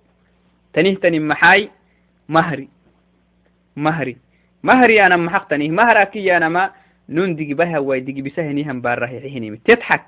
تنيه 0.73 0.95
تنين 0.95 1.27
محاي 1.27 1.69
مهري 2.29 2.67
مهري 3.75 4.17
مهري 4.63 5.05
أنا 5.05 5.17
محقتني 5.17 5.69
مهرك 5.69 6.17
أنا 6.17 6.49
ما 6.49 6.71
نون 7.09 7.35
دقي 7.35 7.53
بها 7.53 7.79
واي 7.79 7.99
دقي 7.99 8.21
بسهني 8.21 8.71
هم 8.71 8.81
باره 8.81 9.05
حيني 9.05 9.59
تضحك 9.65 10.05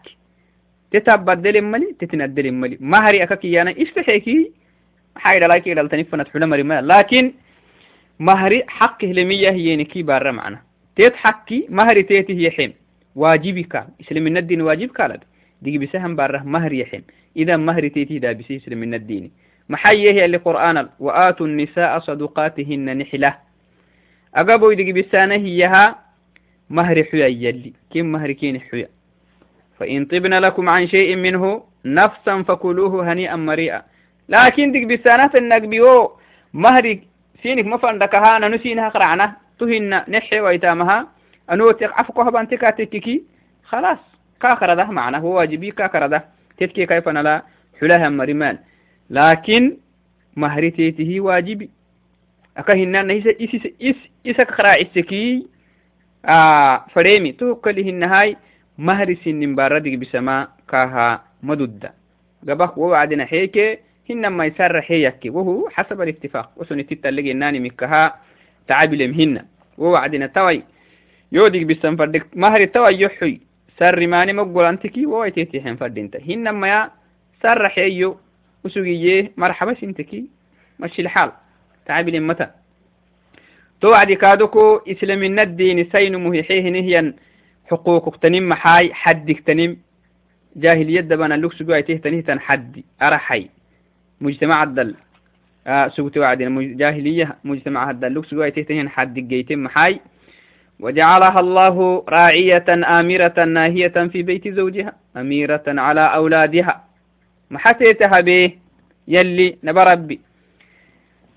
تتبدل 0.91 1.61
ملي 1.61 1.95
تتندل 1.99 2.51
ملي 2.51 2.77
مهري 2.81 3.23
أكاكي 3.23 3.61
أنا 3.61 3.71
استحيكي 5.16 5.40
حايد 5.40 5.42
لايك 5.42 5.68
إلى 5.68 5.80
التنفنة 5.80 6.24
حلمري 6.24 6.62
ما 6.62 6.80
لكن 6.80 7.32
مهري 8.18 8.64
حق 8.68 9.04
هلمية 9.04 9.50
هي 9.50 9.76
نكي 9.76 10.02
بارة 10.02 10.30
معنا 10.30 10.62
تضحكي 10.96 11.66
مهري 11.68 12.02
تيتي 12.02 12.32
هي 12.32 12.50
حين. 12.50 12.74
واجبك 13.14 13.86
إسلام 14.00 14.36
الدين 14.36 14.62
واجب 14.62 14.90
كالد. 14.90 15.20
دقي 15.62 15.78
بسهم 15.78 16.16
بارة 16.16 16.42
مهري 16.42 16.78
يحين 16.80 17.02
إذا 17.36 17.56
مهري 17.56 17.88
تيتي 17.88 18.18
دا 18.18 18.32
بسي 18.32 18.56
إسلام 18.56 18.94
الدين 18.94 19.30
محيه 19.68 20.24
اللي 20.24 20.36
قرآن 20.36 20.88
وآتوا 21.00 21.46
النساء 21.46 21.98
صدقاتهن 21.98 22.98
نحلة. 22.98 23.34
أقابو 24.34 24.70
يدقي 24.70 24.92
بسانة 24.92 25.34
هيها 25.34 25.98
مهر 26.70 27.04
حيا 27.04 27.26
يلي. 27.26 27.72
كم 27.94 28.06
مهر 28.06 28.32
كين 28.32 28.60
حيا. 28.60 28.88
فإن 29.78 30.04
طبن 30.04 30.34
لكم 30.34 30.68
عن 30.68 30.88
شيء 30.88 31.16
منه 31.16 31.64
نفسا 31.84 32.42
فكلوه 32.42 33.12
هنيئا 33.12 33.36
مريئا. 33.36 33.82
لكن 34.29 34.71
دق 34.71 34.83
بسانة 34.95 35.31
النقبيو 35.35 36.11
مهر 36.53 36.99
سينك 37.43 37.65
مفندك 37.65 38.15
ها 38.15 38.39
نسينها 38.39 38.89
قرعنا 38.89 39.33
تهن 39.59 40.01
نحي 40.07 40.39
ويتامها 40.39 41.07
أنو 41.51 41.71
تقعفك 41.71 42.19
هبان 42.19 42.47
تكاتككي 42.47 43.23
خلاص 43.63 43.97
كاخر 44.41 44.73
ده 44.73 44.83
معنا 44.85 45.17
هو 45.17 45.37
واجبي 45.37 45.71
كاخر 45.71 46.07
ده 46.07 46.25
تتكي 46.57 46.85
كيف 46.85 47.09
نلا 47.09 47.43
حلها 47.81 48.09
مريمان 48.09 48.57
لكن 49.09 49.77
مهرتيته 50.35 51.19
واجبي 51.19 51.69
أكهنان 52.57 53.11
إس 53.11 53.27
إس 53.27 53.61
إس 53.81 53.95
إسك 54.27 54.51
خراع 54.51 54.75
السكي 54.75 55.47
آه 56.25 56.85
فريمي 56.93 57.31
توكله 57.31 57.89
النهاي 57.89 58.37
مهر 58.77 59.15
سن 59.25 59.55
باردك 59.55 59.97
بسما 59.97 60.47
كاها 60.69 61.23
مدودة 61.43 61.93
قبخ 62.49 62.77
ووعدنا 62.77 63.25
حيك 63.25 63.79
hinama 64.10 64.46
isarraxeyake 64.50 65.30
wohu 65.30 65.54
xasab 65.76 66.00
alitifaaq 66.00 66.48
wosonititalegenanimikaha 66.58 68.02
tacabilem 68.66 69.12
hina 69.12 69.44
wo 69.78 69.92
wacdina 69.94 70.28
tawai 70.28 70.62
yodig 71.32 71.66
bisan 71.66 71.96
fadhig 71.96 72.24
mahri 72.34 72.66
tawai 72.68 72.94
yoxuy 73.02 73.40
sarrimaani 73.78 74.32
maggolantiki 74.32 75.06
wowaititixen 75.06 75.76
fadhinta 75.82 76.18
hinamaya 76.18 76.90
sarraxeyo 77.42 78.18
usugiye 78.64 79.32
marxaba 79.36 79.74
shintiki 79.76 80.24
mashilxaal 80.78 81.30
tacabilem 81.86 82.24
mata 82.24 82.50
to 83.80 83.90
wacdi 83.90 84.16
kaadoko 84.16 84.82
islamina 84.84 85.46
diini 85.46 85.86
saynumuhixehinihiyan 85.92 87.14
xuquuqugtanim 87.70 88.44
maxaay 88.52 88.90
xaddigtanim 89.02 89.78
jahiliyadabana 90.56 91.36
lugsugaitihtanihtan 91.36 92.42
xaddi 92.46 92.84
araxay 92.98 93.48
مجتمع 94.20 94.62
الدل 94.62 94.94
آه 95.66 95.88
سوت 95.88 96.18
وعدنا 96.18 96.62
جاهلية 96.62 97.36
مجتمع 97.44 97.90
الدل 97.90 98.12
لوكس 98.12 98.34
جوا 98.34 98.48
تنه 98.48 98.88
حد 98.88 99.14
جيتم 99.14 99.58
محاي. 99.58 100.00
وجعلها 100.80 101.40
الله 101.40 102.04
راعية 102.08 102.64
آمرة 102.68 103.44
ناهية 103.44 104.08
في 104.12 104.22
بيت 104.22 104.48
زوجها 104.48 104.92
أميرة 105.16 105.62
على 105.66 106.00
أولادها. 106.00 106.84
محتيتها 107.50 108.20
به 108.20 108.52
يلي 109.08 109.56
نبربي 109.64 110.20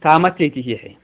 تامتيتي 0.01 0.61
هي 0.67 0.95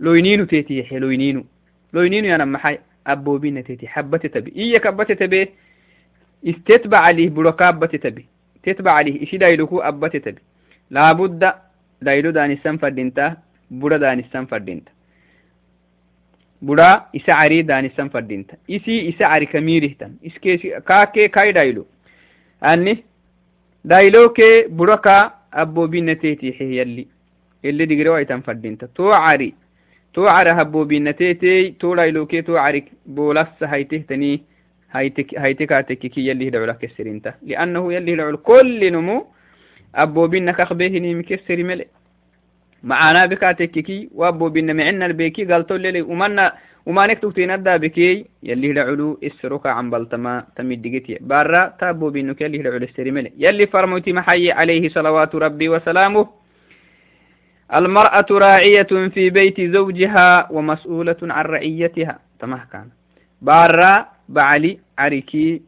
لوينينو 0.00 0.44
تيتي 0.44 0.78
يحي 0.78 0.98
لوينينو. 0.98 1.44
لوينينو 1.92 2.26
يا 2.26 2.36
نمحي 2.36 2.78
أبوبين 3.06 3.64
تيتي 3.64 3.88
حبت 3.88 4.26
تبي. 4.26 4.52
إيه 4.56 4.78
كبت 4.78 5.12
تبي. 5.12 5.48
استتبع 6.48 6.98
عليه 6.98 7.28
بلوكابت 7.28 7.96
تبي. 7.96 8.26
تتبع 8.62 8.92
عليه 8.92 9.22
إشي 9.22 9.36
دايلوكو 9.36 9.80
أبت 9.80 10.16
تبي. 10.16 10.42
لابد 10.90 11.52
دايلو 12.02 12.30
داني 12.30 12.56
سنفردينتا 12.64 13.36
بودا 13.70 13.96
داني 13.96 14.24
سنفردينتا 14.32 14.92
بودا 16.62 17.02
إسا 17.16 17.32
عري 17.32 17.62
داني 17.62 17.90
سنفردينتا 17.96 18.56
إسي 18.70 19.08
إسا 19.08 19.24
عري 19.24 19.46
كميرهتن 19.46 20.14
إسكي 20.26 20.56
كاكي 20.80 21.28
كاي 21.28 21.52
دايلو. 21.52 21.86
أني 22.64 23.04
دايلو 23.84 24.28
كي 24.28 24.62
بودا 24.62 25.30
أبوبين 25.54 26.18
تيتي 26.18 26.52
حي 26.52 26.80
يلي. 26.80 27.06
اللي 27.64 27.84
دقروا 27.86 28.18
يتنفردينتا 28.18 28.88
تو 28.94 29.12
عري. 29.12 29.54
تو 30.14 30.26
عرى 30.26 30.50
هبو 30.50 30.84
بينتيتي 30.84 31.70
تو 31.70 31.94
لايلوكي 31.94 32.42
تو 32.42 32.56
عرك 32.56 32.84
بولس 33.06 33.62
هيتهتني 33.62 34.42
هيتك 34.92 35.38
هيتك 35.38 35.92
كي 35.92 36.28
يلي 36.28 36.46
يدعو 36.46 36.64
لك 36.64 36.84
السرينتا 36.84 37.34
لأنه 37.42 37.92
يلي 37.92 38.14
يدعو 39.96 40.02
كل 40.02 40.02
نمو 40.02 40.02
أبو 40.02 40.26
بينا 40.26 40.52
كخبيه 40.52 41.14
مكسر 41.14 41.64
ملئ 41.64 41.86
معانا 42.82 43.26
بكاتككي 43.26 44.08
وأبو 44.14 44.48
بينا 44.48 44.72
معنا 44.72 45.06
البيكي 45.06 45.44
قالتو 45.44 45.76
لي 45.76 46.02
ومنا 46.02 46.52
وما 46.86 47.06
نكتب 47.06 47.32
تندا 47.32 47.76
بكي؟ 47.76 48.24
يلي 48.42 48.68
يدعو 48.68 49.18
السروك 49.22 49.66
عن 49.66 49.90
بلتما 49.90 50.44
تمد 50.56 50.82
دقيتي 50.82 51.18
بارا 51.20 51.74
تابو 51.80 52.10
بينك 52.10 52.40
يلي 52.40 52.58
يدعو 52.58 52.76
السري 52.76 53.10
ملئ 53.10 53.32
يلي 53.38 53.66
فرموتي 53.66 54.12
محي 54.12 54.50
عليه 54.52 54.88
صلوات 54.88 55.34
ربي 55.34 55.68
وسلامه 55.68 56.28
المرأة 57.74 58.26
راعية 58.30 58.82
في 59.14 59.30
بيت 59.30 59.60
زوجها 59.60 60.52
ومسؤولة 60.52 61.16
عن 61.22 61.44
رعيتها. 61.44 62.18
تمه 62.40 62.64
كان. 62.72 62.88
بارا 63.42 64.06
بعلي 64.28 64.78
عريكي 64.98 65.62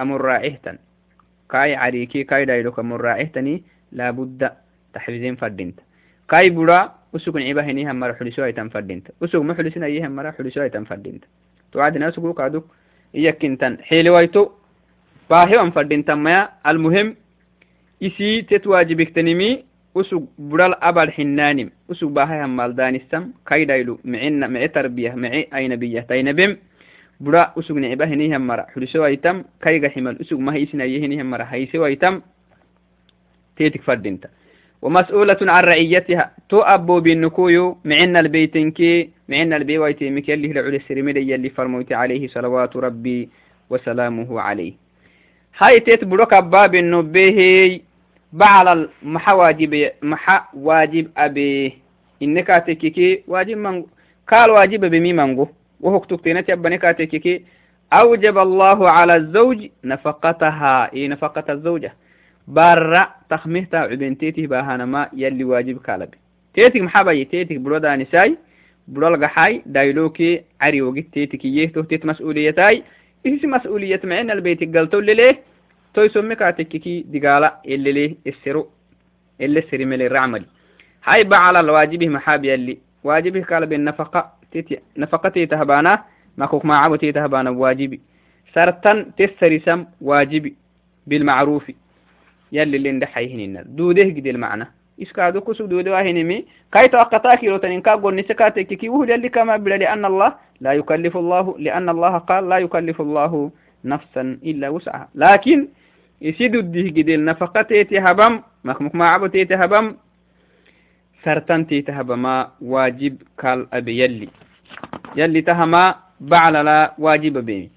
أمر 0.00 0.20
راعيهتن 0.20 0.78
كاي 1.54 1.74
عريكي 1.78 2.24
كاي 2.26 2.44
دايلوك 2.44 2.78
أمر 2.78 3.00
راعيهتني 3.00 3.62
لابد 3.92 4.50
تحفزين 4.94 5.36
فردينت. 5.36 5.78
كاي 6.30 6.50
برا 6.50 6.80
وسوق 7.12 7.36
عيبا 7.36 7.62
هني 7.62 7.90
هم 7.90 7.96
مرا 8.00 8.12
حلسوا 8.18 8.46
يتم 8.46 8.68
فردينت. 8.74 9.06
وسوق 9.22 9.42
محلسنا 9.42 9.86
يهم 9.86 10.12
مرا 10.16 10.30
حلسوا 10.34 10.64
يتم 10.64 10.84
فردينت. 10.84 11.22
توعد 11.72 11.98
ناس 11.98 12.14
سوق 12.14 12.38
كادوك 12.38 12.66
إياك 13.14 13.44
انتن 13.44 13.78
حيلي 13.82 14.10
وايتو 14.10 14.50
باهي 15.30 15.56
وان 15.56 15.70
فردينت 15.70 16.10
ما 16.10 16.48
المهم 16.66 17.16
إسي 18.02 18.42
تتواجبك 18.42 19.10
تنمي 19.16 19.64
usug 19.94 20.26
budal 20.38 20.74
abal 20.82 21.08
xinaanim 21.16 21.70
usug 21.88 22.10
bahayan 22.10 22.50
maldaanisam 22.50 23.32
kaydaylu 23.46 23.98
micina 24.02 24.48
mici 24.48 24.68
tarbiyah 24.76 25.14
mici 25.14 25.46
aynabiyah 25.58 26.04
taynabem 26.10 26.58
buda 27.20 27.52
usug 27.56 27.78
niciba 27.78 28.06
hinihan 28.06 28.42
mara 28.42 28.66
xulisowaitam 28.74 29.44
kayga 29.60 29.88
ximal 29.90 30.16
usug 30.20 30.40
maha 30.40 30.58
isinaye 30.58 31.00
hinihan 31.00 31.26
mara 31.26 31.44
haysewaitam 31.44 32.22
tetik 33.56 33.82
fadinta 33.82 34.28
ومسؤولة 34.84 35.36
عن 35.40 35.64
رعيتها 35.64 36.30
تو 36.48 36.60
أبو 36.60 37.00
بالنكويو 37.00 37.78
معنا 37.84 38.20
البيتين 38.20 38.70
كي 38.70 39.10
معنا 39.28 39.56
البيويتي 39.56 40.10
مكيالي 40.10 40.52
لعلي 40.52 40.76
السرمي 40.76 41.12
يلي 41.16 41.50
فرموت 41.50 41.92
عليه 41.92 42.28
صلوات 42.28 42.76
ربي 42.76 43.28
وسلامه 43.70 44.40
عليه 44.40 44.72
هاي 45.58 45.80
تيت 45.80 46.04
بلوك 46.04 46.32
أباب 46.32 46.74
النبيه 46.74 47.80
بعل 48.32 48.68
المحا 49.02 49.32
واجب 49.32 49.90
محا 50.02 50.44
واجب 50.54 51.10
أبي 51.16 51.78
إنك 52.22 52.46
تككي 52.66 53.22
واجب 53.28 53.56
من 53.56 53.84
قال 54.28 54.50
واجب 54.50 54.84
بمي 54.84 55.12
منغو 55.12 55.48
وهو 55.80 56.00
كتبتينة 56.00 56.44
يبني 56.48 56.78
كاتككي 56.78 57.44
أوجب 57.92 58.38
الله 58.38 58.90
على 58.90 59.16
الزوج 59.16 59.68
نفقتها 59.84 60.92
إيه 60.92 61.08
نفقة 61.08 61.52
الزوجة. 61.52 61.94
برا 62.48 63.14
تخميهتا 63.30 63.76
عبنتيته 63.76 64.46
باهانا 64.46 64.84
ما 64.84 65.08
يلي 65.12 65.44
واجب 65.44 65.78
كالبي. 65.78 66.16
تيتك 66.54 66.80
محابا 66.80 67.22
تيتك 67.22 67.56
برودا 67.56 67.96
نساي 67.96 68.38
برول 68.88 69.24
قحاي 69.24 69.62
دايلوكي 69.66 70.42
عري 70.60 70.82
وقت 70.82 71.04
تيتك 71.12 71.44
يهتو 71.44 71.82
تيت 71.82 72.06
مسؤوليتاي. 72.06 72.82
إيش 73.26 73.44
مسؤولية 73.44 74.00
معنا 74.04 74.32
البيت 74.32 74.76
قلتو 74.76 74.98
اللي 74.98 75.14
ليه؟ 75.14 75.40
تو 75.94 76.02
يسمي 76.02 76.34
كاتككي 76.34 77.04
دقالة 77.08 77.52
اللي 77.66 77.92
ليه؟ 77.92 78.14
السرو. 78.26 78.68
اللي 79.40 79.60
السري 79.60 79.84
ملي 79.84 80.06
الرعملي 80.06 80.44
هاي 81.04 81.28
على 81.32 81.60
الواجبه 81.60 82.08
محاب 82.08 82.44
يلي. 82.44 82.78
واجبه 83.04 83.42
قال 83.42 83.66
بالنفقة 83.66 84.32
تيتي 84.54 84.78
نفقة 84.96 85.28
تيتهبانا 85.28 86.02
مكوك 86.38 86.64
ما 86.64 86.78
عبو 86.78 86.96
تيتهبانا 86.96 87.50
واجبي 87.50 88.00
سرطان 88.54 89.14
تسري 89.18 89.58
سم 89.58 89.84
واجبي 90.00 90.54
بالمعروف. 91.06 91.72
يلي 92.52 92.76
اللي 92.76 92.92
ندحي 92.92 93.46
هنا 93.46 93.62
دوده 93.62 94.02
قد 94.02 94.26
المعنى. 94.26 94.66
إسكادو 95.02 95.40
كسو 95.40 95.66
دوده 95.66 95.92
واهنمي 95.92 96.44
كاي 96.72 96.88
توقتا 96.88 97.34
كيلو 97.34 97.56
تنين 97.56 97.80
كاقول 97.80 98.14
نسكاتك 98.14 98.66
كي 98.66 98.88
وهو 98.88 99.04
يلي 99.04 99.28
كما 99.28 99.56
بلا 99.56 99.74
لأن 99.74 100.04
الله 100.04 100.34
لا 100.60 100.72
يكلف 100.72 101.16
الله 101.16 101.58
لأن 101.58 101.88
الله 101.88 102.18
قال 102.18 102.48
لا 102.48 102.58
يكلف 102.58 103.00
الله 103.00 103.50
نفسا 103.84 104.38
إلا 104.44 104.68
وسعها. 104.68 105.08
لكن 105.14 105.68
يسيدو 106.22 106.60
الده 106.60 106.86
قد 111.26 111.50
النفقة 111.50 111.62
تيتهبم 111.62 112.22
مخمك 112.22 112.22
ما 112.22 112.40
عبو 112.40 112.48
تيتهبم 112.48 112.48
سرطان 112.48 112.50
تيتهبما 112.50 112.50
واجب 112.60 113.22
قال 113.38 113.68
أبي 113.72 114.04
يلي 114.04 114.28
يلي 115.16 115.40
تهما 115.40 115.94
بعل 116.20 116.64
لا 116.64 116.94
واجب 116.98 117.38
بيمي 117.38 117.70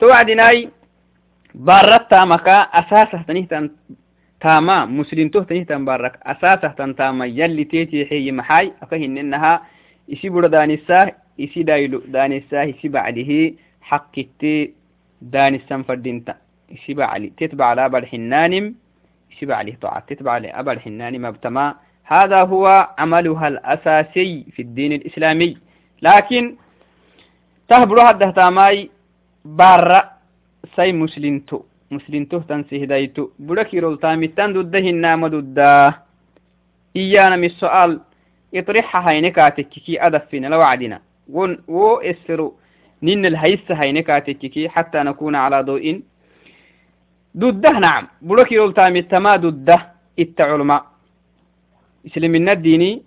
توعدناي 0.00 0.68
بارتا 1.54 2.24
مكا 2.24 2.60
أساسه 2.60 3.22
تنهتن 3.22 3.70
تاما 4.40 4.84
مسلم 4.84 5.28
تو 5.28 5.42
تنهتن 5.42 5.84
بارك 5.84 6.18
أساسه 6.22 6.68
تن 6.68 6.96
تاما 6.96 7.26
يلي 7.26 7.64
تيتي 7.64 8.06
حي 8.06 8.32
محاي 8.32 8.72
أفهن 8.82 9.18
إنها 9.18 9.62
إسي 10.12 10.28
برو 10.28 10.46
دانساه 10.46 11.12
إسي 11.40 11.62
دايلو 11.62 11.98
دانساه 12.08 12.70
إسي 12.70 12.88
بعده 12.88 13.54
حقتي 13.80 14.74
دانسان 15.22 15.82
فردينتا 15.82 16.34
إسي 16.72 16.94
بعلي 16.94 17.32
تتبع 17.36 17.64
على 17.66 17.86
أبا 17.86 17.98
الحنانم 17.98 18.74
إسي 19.32 19.46
بعلي 19.46 19.72
طاعة 19.72 20.00
تتبع 20.08 20.32
على 20.32 20.48
أبا 20.48 20.72
الحنانم 20.72 21.26
أبتما 21.26 21.74
هذا 22.12 22.42
هو 22.42 22.88
عملها 22.98 23.48
الأساسي 23.48 24.46
في 24.52 24.62
الدين 24.62 24.92
الإسلامي. 24.92 25.56
لكن 26.02 26.56
تهبلو 27.68 28.00
هده 28.00 28.30
تاماي 28.30 28.90
بارا 29.44 30.10
سي 30.76 30.92
مسلمتو. 30.92 31.62
مسلمتو 31.90 32.38
تنسي 32.38 32.84
هدايتو 32.84 33.28
بلك 33.38 33.74
يرول 33.74 33.98
تامتان 33.98 34.52
ضده 34.52 34.78
النام 34.78 35.26
ضده 35.26 36.02
إيانا 36.96 37.36
من 37.36 37.44
السؤال 37.44 38.00
يطرحها 38.52 39.10
هينكاتككي 39.10 40.06
أدفنا 40.06 40.46
لو 40.46 40.60
عدنا 40.60 41.00
و 41.28 41.94
إسرو. 41.96 42.56
نين 43.02 43.26
الهيس 43.26 43.70
هينكاتككي 43.70 44.68
حتى 44.68 44.98
نكون 44.98 45.34
على 45.34 45.62
ضوء. 45.62 46.02
ضده 47.36 47.78
نعم. 47.78 48.06
بلك 48.22 48.52
يرول 48.52 48.74
تامتما 48.74 49.36
ضده 49.36 49.86
التعلماء 50.18 50.89
إسلامنا 52.06 52.52
الديني 52.52 53.02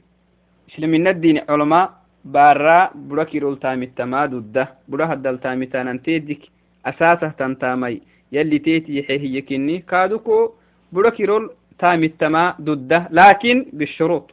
إسلامنا 0.69 1.09
الديني 1.09 1.39
علماء 1.49 1.85
بارا 2.25 2.89
بروك 2.95 3.35
يرول 3.35 3.59
تامي 3.59 3.85
تما 3.97 4.25
دودة 4.25 4.65
برو 4.87 5.03
هدل 5.03 5.37
تامي 5.39 5.65
تانان 5.65 6.01
تيدك 6.03 6.41
أساسة 6.85 7.29
تنتامي 7.39 8.01
يلي 8.31 8.59
تيتي 8.59 8.97
يحيه 8.97 9.37
يكني 9.37 9.79
كادوكو 9.89 10.51
بروك 10.93 11.19
يرول 11.19 11.43
تامي 11.79 12.07
تما 12.07 12.55
دودة 12.59 13.07
لكن 13.11 13.65
بالشروط 13.73 14.31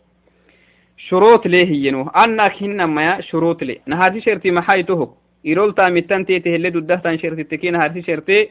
شروط 0.96 1.46
ليه 1.46 1.64
هي 1.72 1.90
نو 1.90 2.08
أنا 2.08 2.48
كنا 2.48 2.86
ما 2.86 3.20
شروط 3.20 3.62
لي 3.62 3.80
نهادي 3.86 4.20
شرطي 4.20 4.50
ما 4.50 4.62
هاي 4.68 4.82
تهك 4.82 5.10
يرول 5.44 5.74
تامي 5.74 6.00
تان 6.00 6.26
تيتي 6.26 6.56
هلي 6.56 6.70
دودة 6.70 6.96
تان 6.96 7.18
شرطي 7.18 7.44
تكين 7.44 7.72
نهادي 7.72 8.02
شرطي 8.02 8.48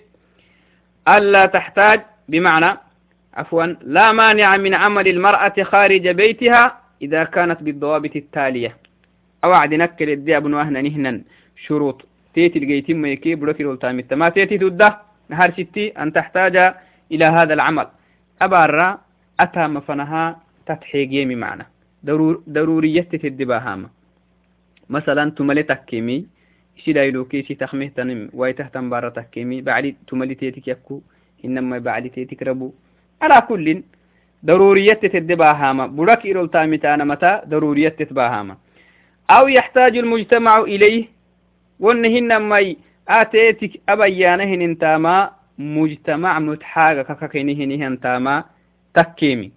ألا 1.07 1.45
تحتاج 1.45 2.01
بمعنى 2.29 2.77
عفوا 3.33 3.65
لا 3.65 4.11
مانع 4.11 4.57
من 4.57 4.73
عمل 4.73 5.07
المرأة 5.07 5.63
خارج 5.63 6.07
بيتها 6.07 6.81
إذا 7.01 7.23
كانت 7.23 7.63
بالضوابط 7.63 8.15
التالية. 8.15 8.77
أوعد 9.43 9.73
نكل 9.73 10.09
الدي 10.09 10.37
أبن 10.37 10.53
وهنا 10.53 10.81
نهنا. 10.81 11.21
شروط. 11.55 12.05
تيتي 12.33 12.59
الجيتين 12.59 13.01
ما 13.01 13.07
يكي 13.07 13.35
بلوكي 13.35 13.63
الولتامي 13.63 14.03
ما 14.11 14.29
تيتي 14.29 14.57
تده 14.57 14.97
نهار 15.29 15.51
ستي 15.51 15.87
أن 15.89 16.13
تحتاج 16.13 16.73
إلى 17.11 17.25
هذا 17.25 17.53
العمل. 17.53 17.87
أبارا 18.41 19.01
أتى 19.39 19.67
مفنها 19.67 20.39
تتحيق 20.65 21.13
يمي 21.13 21.35
معنا. 21.35 21.65
ضرور 22.05 22.43
ضرورية 22.49 23.01
تدباهاما. 23.01 23.89
مثلا 24.89 25.31
تملي 25.31 25.63
تكيمي. 25.63 26.25
شي 26.77 26.93
دايلو 26.93 27.25
كيسي 27.25 27.55
تخميه 27.55 27.89
تنم 27.95 28.29
واي 28.33 28.53
تهتم 28.53 28.89
بارا 28.89 29.09
تكيمي. 29.09 29.61
بعد 29.61 29.95
تملي 30.07 30.35
تيتك 30.35 30.67
يكو. 30.67 31.01
إنما 31.45 31.77
بعد 31.79 32.09
تيتك 32.09 32.43
ربو. 32.43 32.73
على 33.22 33.40
كل 33.48 33.82
ضرورية 34.46 34.92
تدباهاما 34.92 35.86
بلوك 35.86 36.24
إيرول 36.24 36.50
تامتانا 36.50 37.04
متى 37.04 37.40
ضرورية 37.48 37.88
تتباهاما 37.88 38.56
أو 39.30 39.48
يحتاج 39.48 39.96
المجتمع 39.96 40.58
إليه 40.60 41.04
ونهن 41.80 42.36
ماي 42.36 42.76
آتيتك 43.08 43.72
أبيانهن 43.88 44.60
انتاما 44.62 45.30
مجتمع 45.58 46.38
متحاقة 46.38 47.14
ككينهن 47.14 47.82
انتاما 47.82 48.44
تكيمي 48.94 49.52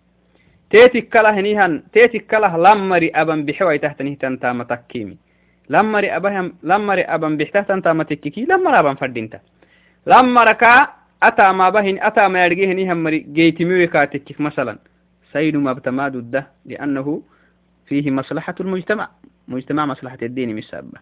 تيتك 0.71 1.09
كله 1.13 1.41
نيهن 1.41 1.83
تيتك 1.93 2.25
كله 2.31 2.57
لمري 2.57 3.09
أبن 3.15 3.45
بحوي 3.45 3.77
تحت 3.77 4.01
نهتن 4.01 4.39
تاما 4.39 4.63
تكيمي 4.63 5.17
لمري 5.69 6.15
أبهم 6.15 6.53
لمري 6.63 7.01
أبن 7.01 7.37
بحتحت 7.37 7.71
تاما 7.71 8.03
تكيكي 8.03 8.45
لمري 8.45 8.79
أبن 8.79 8.95
فردينتا 8.95 9.39
لمركا 10.07 10.87
أتا 11.22 11.52
ما 11.52 11.70
بهن 11.70 11.98
أتا 12.02 12.28
ما 12.28 12.44
يرجيه 12.44 12.94
مري 12.94 13.18
جيتمي 13.18 13.86
كاتكك 13.86 14.40
مثلا. 14.40 14.78
سيد 15.32 15.56
ما 15.56 15.72
بتماد 15.72 16.30
ده 16.30 16.46
لأنه 16.66 17.22
فيه 17.86 18.10
مصلحة 18.10 18.54
المجتمع. 18.60 19.08
مجتمع 19.48 19.86
مصلحة 19.86 20.18
الدين 20.22 20.56
مسابة 20.56 20.98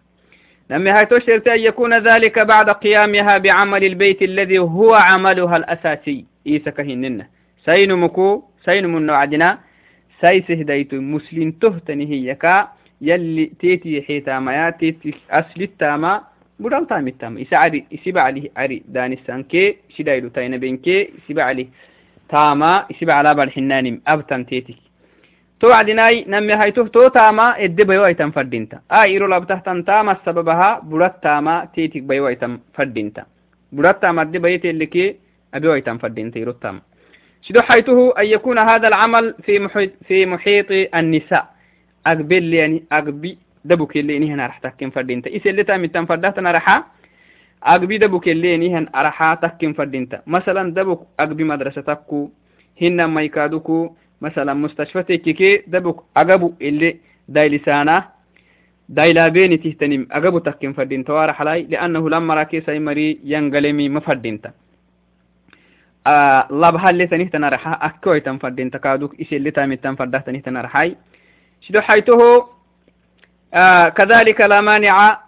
لما 0.69 0.99
هاي 0.99 1.05
تشرت 1.05 1.47
أن 1.47 1.59
يكون 1.59 1.97
ذلك 1.97 2.39
بعد 2.39 2.69
قيامها 2.69 3.37
بعمل 3.37 3.83
البيت 3.83 4.21
الذي 4.21 4.59
هو 4.59 4.93
عملها 4.93 5.57
الأساسي. 5.57 6.25
إيسا 6.47 6.71
كهننا 6.71 7.27
سين 7.65 7.95
مكو 7.95 8.43
سين 8.65 8.85
من 8.85 9.05
نوعدنا 9.05 9.59
سيسه 10.21 10.53
ديتو 10.53 10.95
مسلم 10.95 11.51
تهتني 11.51 12.05
هي 12.11 12.37
يلي 13.01 13.45
تيتي 13.59 14.01
حيتا 14.01 14.39
ما 14.39 14.69
تيتي 14.69 15.13
أسل 15.29 15.61
التاما. 15.61 16.30
بدل 16.61 16.85
تام 16.87 17.07
التاما 17.07 17.41
إسا 17.41 17.55
عري 17.55 17.85
إسيبا 17.93 18.21
عليه 18.21 18.45
عري 18.57 18.83
داني 18.87 19.17
سانكي 19.27 19.77
شدايلو 19.95 20.29
تاين 20.29 20.57
بينكي 20.57 21.09
إسيبا 21.17 21.43
عليه 21.43 21.67
تاما 22.29 22.85
إسيبا 22.91 23.13
على 23.13 23.35
بالحنان 23.35 24.01
أبتن 24.07 24.45
تيتي 24.45 24.75
توعدناي 25.59 26.25
نمي 26.27 26.53
هايتو 26.53 26.87
تو 26.87 27.07
تاما 27.07 27.67
بيو 27.67 28.05
ايتم 28.05 28.31
فردينتا 28.31 28.79
آ 28.91 29.03
ايرو 29.03 29.27
لابتحتن 29.27 29.85
تاما 29.85 30.17
سببها 30.25 30.79
برات 30.83 31.15
تاما 31.23 31.55
تيتك 31.73 32.11
ايتم 32.11 32.59
فردينتا 32.73 33.23
برات 33.71 34.01
تاما 34.01 34.21
ادي 34.21 34.39
بيت 34.39 34.65
اللي 34.65 34.85
كي 34.85 35.15
ايتم 35.55 35.97
فردينتا 35.97 36.39
ايرو 36.39 36.51
تاما 36.51 36.81
شدو 37.41 37.61
حيته 37.61 38.13
أن 38.19 38.25
يكون 38.25 38.57
هذا 38.57 38.87
العمل 38.87 39.35
في 39.43 39.59
محيط 39.59 39.91
في 40.07 40.25
محيط 40.25 40.65
النساء 40.95 41.45
أقبل 42.07 42.53
يعني 42.53 42.83
أقبي 42.91 43.37
دبوك 43.65 43.97
اللي 43.97 44.17
إني 44.17 44.33
هنا 44.33 44.45
راح 44.47 44.57
تكين 44.57 44.89
فردينتا. 44.89 45.29
إيش 45.29 45.47
اللي 45.47 45.63
تام 45.63 45.85
تام 45.85 46.05
فرداتنا 46.05 46.51
راح 46.51 46.83
أقبي 47.63 47.97
دبوك 47.97 48.27
اللي 48.27 48.55
إني 48.55 48.75
هنا 48.75 48.89
راح 48.95 49.33
تكين 49.33 49.73
فردينتا. 49.73 50.21
مثلا 50.27 50.73
دبوك 50.73 51.07
أقبي 51.19 51.43
مدرسة 51.43 51.81
تكو 51.81 52.29
هنا 52.81 53.07
ما 53.07 53.21
يكادوكو 53.21 53.95
مثلا 54.21 54.53
مستشفى 54.53 55.03
تكيكي 55.03 55.57
دبك 55.67 55.95
أجابو 56.17 56.53
اللي 56.61 56.97
داي 57.27 57.49
لسانه 57.49 58.03
داي 58.89 59.13
لابيني 59.13 59.57
تهتنم 59.57 60.07
أجابو 60.11 60.39
تكين 60.39 60.73
فردين 60.73 61.03
توار 61.03 61.33
حلاي 61.33 61.63
لأنه 61.69 62.09
لما 62.09 62.33
راكي 62.33 62.61
سيمري 62.61 63.19
ينقلمي 63.23 63.89
مفردينتا 63.89 64.51
labha 66.49 66.85
اللي 66.85 67.07
تنهتنا 67.07 67.49
رحا 67.49 67.71
أكوي 67.71 68.19
تنفردين 68.19 68.71
تكادوك 68.71 69.19
إيش 69.19 69.33
اللي 69.33 69.51
تامي 69.51 69.75
تنفرده 69.75 70.19
تنهتنا 70.19 70.61
رحاي 70.61 70.95
شدو 71.61 71.81
حيته 71.81 72.47
آه 73.53 73.89
كذلك 73.89 74.41
لا 74.41 74.61
مانع 74.61 75.19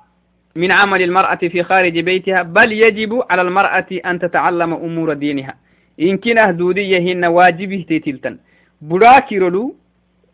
من 0.56 0.72
عمل 0.72 1.02
المرأة 1.02 1.36
في 1.36 1.64
خارج 1.64 2.00
بيتها 2.00 2.42
بل 2.42 2.72
يجب 2.72 3.24
على 3.30 3.42
المرأة 3.42 3.86
أن 4.06 4.20
تتعلم 4.20 4.74
أمور 4.74 5.14
دينها. 5.14 5.56
إن 6.02 6.18
كنا 6.18 6.50
هدودية 6.50 7.00
هن 7.14 7.26
واجبه 7.26 7.86
تيتلتن 7.88 8.38
براكرلو 8.82 9.76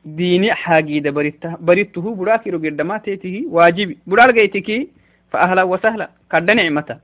ديني 0.05 0.53
حاجي 0.53 0.99
بريته 0.99 1.55
بريته 1.59 2.15
براكرو 2.15 2.57
قدما 2.57 2.97
تيته 2.97 3.43
واجبي 3.49 3.97
برال 4.07 4.33
جيتكي 4.33 4.87
فأهلا 5.31 5.63
وسهلا. 5.63 6.09
قد 6.31 6.51
نعمته. 6.51 6.97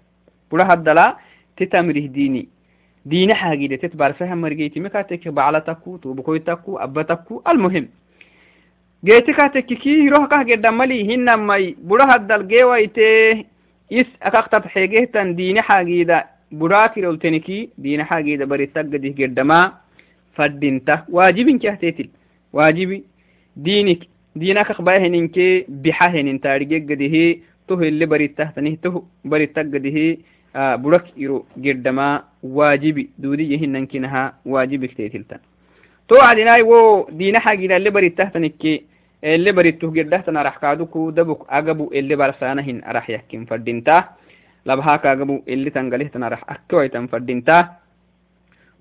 برا 0.52 0.74
هدلا 0.74 1.18
تتمره 1.58 2.06
ديني. 2.08 2.48
ديني 3.06 3.34
حاجي 3.34 3.78
تتبار 3.78 4.14
فهم 4.14 4.42
مرجيتي. 4.42 4.80
مكاتك 4.80 5.28
بعلتكو 5.28 5.98
توبكويتكو 5.98 6.78
أبتكو. 6.78 7.42
المهم 7.48 7.88
geetika 9.06 9.50
tekkikii 9.54 10.02
hirohkah 10.02 10.46
geddhamali 10.50 11.04
hinamai 11.08 11.76
budha 11.90 12.06
haddal 12.12 12.44
geewaitee 12.52 13.46
is 13.90 14.08
akak 14.30 14.48
tabxeegehtan 14.54 15.36
diine 15.38 15.62
xaagiida 15.68 16.18
budhaakirolteniki 16.62 17.58
diine 17.84 18.04
xaagiida 18.12 18.46
barisaggadih 18.46 19.14
geddhamaa 19.20 19.66
faddinta. 20.38 21.04
Waajibinki 21.18 21.70
ahtetil 21.70 22.10
waajibi. 22.54 23.04
Diinik 23.66 24.08
diina 24.36 24.64
kak 24.66 24.82
bayaheninke 24.82 25.66
bixa 25.70 26.10
henin 26.16 26.40
taarigegadihi 26.40 27.44
toho 27.68 27.84
ile 27.84 28.06
barittahtanih 28.14 28.78
toho 28.82 29.06
barittaggadihi 29.26 30.08
budhak 30.82 31.14
iro 31.16 31.46
geddhamaa 31.62 32.24
waajibi. 32.44 33.10
Duudiyahinankinaha 33.22 34.34
waajibikteetiltan 34.46 35.40
to 36.08 36.22
adinaai 36.32 36.64
wo 36.64 37.08
diina 37.12 37.40
xaagiida 37.40 37.78
ile 37.78 37.92
ele 39.26 39.50
barituh 39.58 39.90
geddahtan 39.90 40.38
arahkaaduku 40.38 41.10
dabuk 41.12 41.46
agabu. 41.50 41.90
Ele 41.92 42.14
barsanahin 42.16 42.86
arah 42.86 43.06
yakin 43.10 43.46
fadinta 43.50 44.14
labhaak 44.66 45.06
oh, 45.06 45.10
agabu 45.10 45.36
ele 45.46 45.70
tangalihtan 45.70 46.24
arah 46.26 46.42
akkewaitan 46.48 47.08
fadinta 47.08 47.78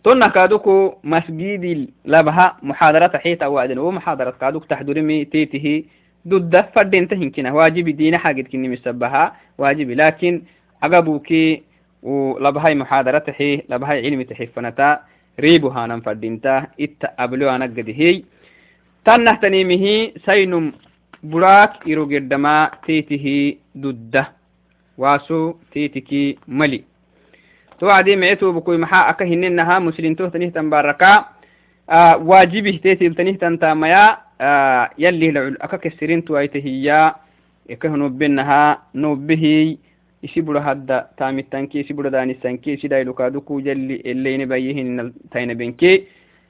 tonna 0.03 0.29
kaaduku 0.33 0.97
masgidi 1.03 1.93
labha 2.05 2.57
muxaadarat 2.63 3.15
axiita 3.15 3.49
waadin 3.53 3.79
wo 3.79 3.93
muxaadarat 3.93 4.37
kaaduk 4.41 4.69
taxdurimi 4.69 5.25
tiitihi 5.33 5.89
dudda 6.25 6.69
fadinta 6.75 7.17
hinkina 7.17 7.53
waajibi 7.53 7.93
diina 7.93 8.19
xaagidkinimisabaha 8.19 9.25
waajibi 9.59 9.95
laakin 9.95 10.45
agabuki 10.81 11.63
labhai 12.41 12.75
muxaadarat 12.75 13.29
axi 13.29 13.65
cilmi 14.05 14.25
taxifanata 14.25 15.05
riibu 15.39 15.69
haanan 15.69 16.01
itta 16.79 17.13
ablo 17.17 17.49
تنه 19.07 19.35
تنيمه 19.43 19.85
سينم 20.27 20.73
براك 21.23 21.73
إرو 21.89 22.05
قدما 22.05 22.71
تيته 22.87 23.27
ددة 23.75 24.25
واسو 24.99 25.55
تيتكي 25.73 26.39
ملي. 26.49 26.81
توعدي 27.81 28.17
معتو 28.17 28.53
بكوي 28.53 28.79
محا 28.79 29.11
أكا 29.11 29.25
هننها 29.25 29.79
مسلم 29.79 30.15
تو 30.15 30.29
تنيه 30.29 30.49
تنباركا 30.49 31.25
آه 31.91 32.17
واجبه 32.17 32.81
تيتي 32.83 33.09
تنيه 33.09 33.37
تنتاميا 33.43 34.17
آه 34.41 34.91
يلي 34.99 35.31
لعل 35.31 35.57
أكا 35.61 35.77
كسرين 35.77 36.25
تويتهيا 36.25 37.15
إكه 37.71 37.89
نوبنها 37.89 38.83
نوبه 38.95 39.77
isi 40.25 40.41
bura 40.43 40.61
hadda 40.65 41.09
tamittanke 41.21 41.81
isi 41.81 41.93
bura 41.93 42.11
danisanke 42.11 42.73
isi 42.73 42.89
dailukaduku 42.89 43.61
jalli 43.61 44.01
elleine 44.13 44.47
bayyihin 44.49 45.13
tayna 45.33 45.55
benke 45.55 45.91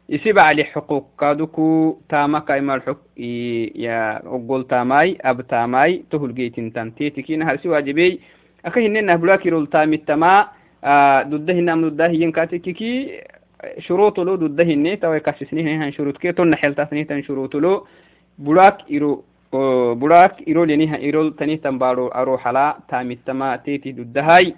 isi 0.09 0.33
bacli 0.33 0.65
xuquuq 0.73 1.17
kaduku 1.17 1.99
tamaka 2.09 2.59
imal 2.59 2.81
xuk 2.85 2.99
ya 3.75 4.21
ogol 4.27 4.65
tamai 4.69 5.17
ab 5.25 5.41
tamai 5.49 6.05
tohulgeytintan 6.11 6.93
tetikina 6.93 7.45
harsi 7.49 7.69
wajibey 7.69 8.21
aka 8.65 8.81
hinenah 8.81 9.17
bulakirol 9.19 9.67
tamittama 9.67 10.53
dudda 11.31 11.53
hinam 11.57 11.81
dudda 11.83 12.09
hiyen 12.09 12.33
katekiki 12.33 12.93
shurutolo 13.81 14.37
dudda 14.37 14.65
hinne 14.65 14.97
tawai 15.01 15.21
kasisnihan 15.21 15.93
shurutke 15.93 16.37
tonna 16.37 16.57
xeltasnitan 16.57 17.25
shurutolo 17.25 17.87
bulak 18.39 18.85
iro 18.89 19.25
bulak 19.97 20.43
irol 20.47 20.69
yaniha 20.69 20.99
irol 21.01 21.33
tanihtan 21.39 21.79
baro 21.79 22.11
aro 22.13 22.37
hala 22.37 22.77
tamittama 22.91 23.57
teti 23.65 23.93
duddahay 23.93 24.53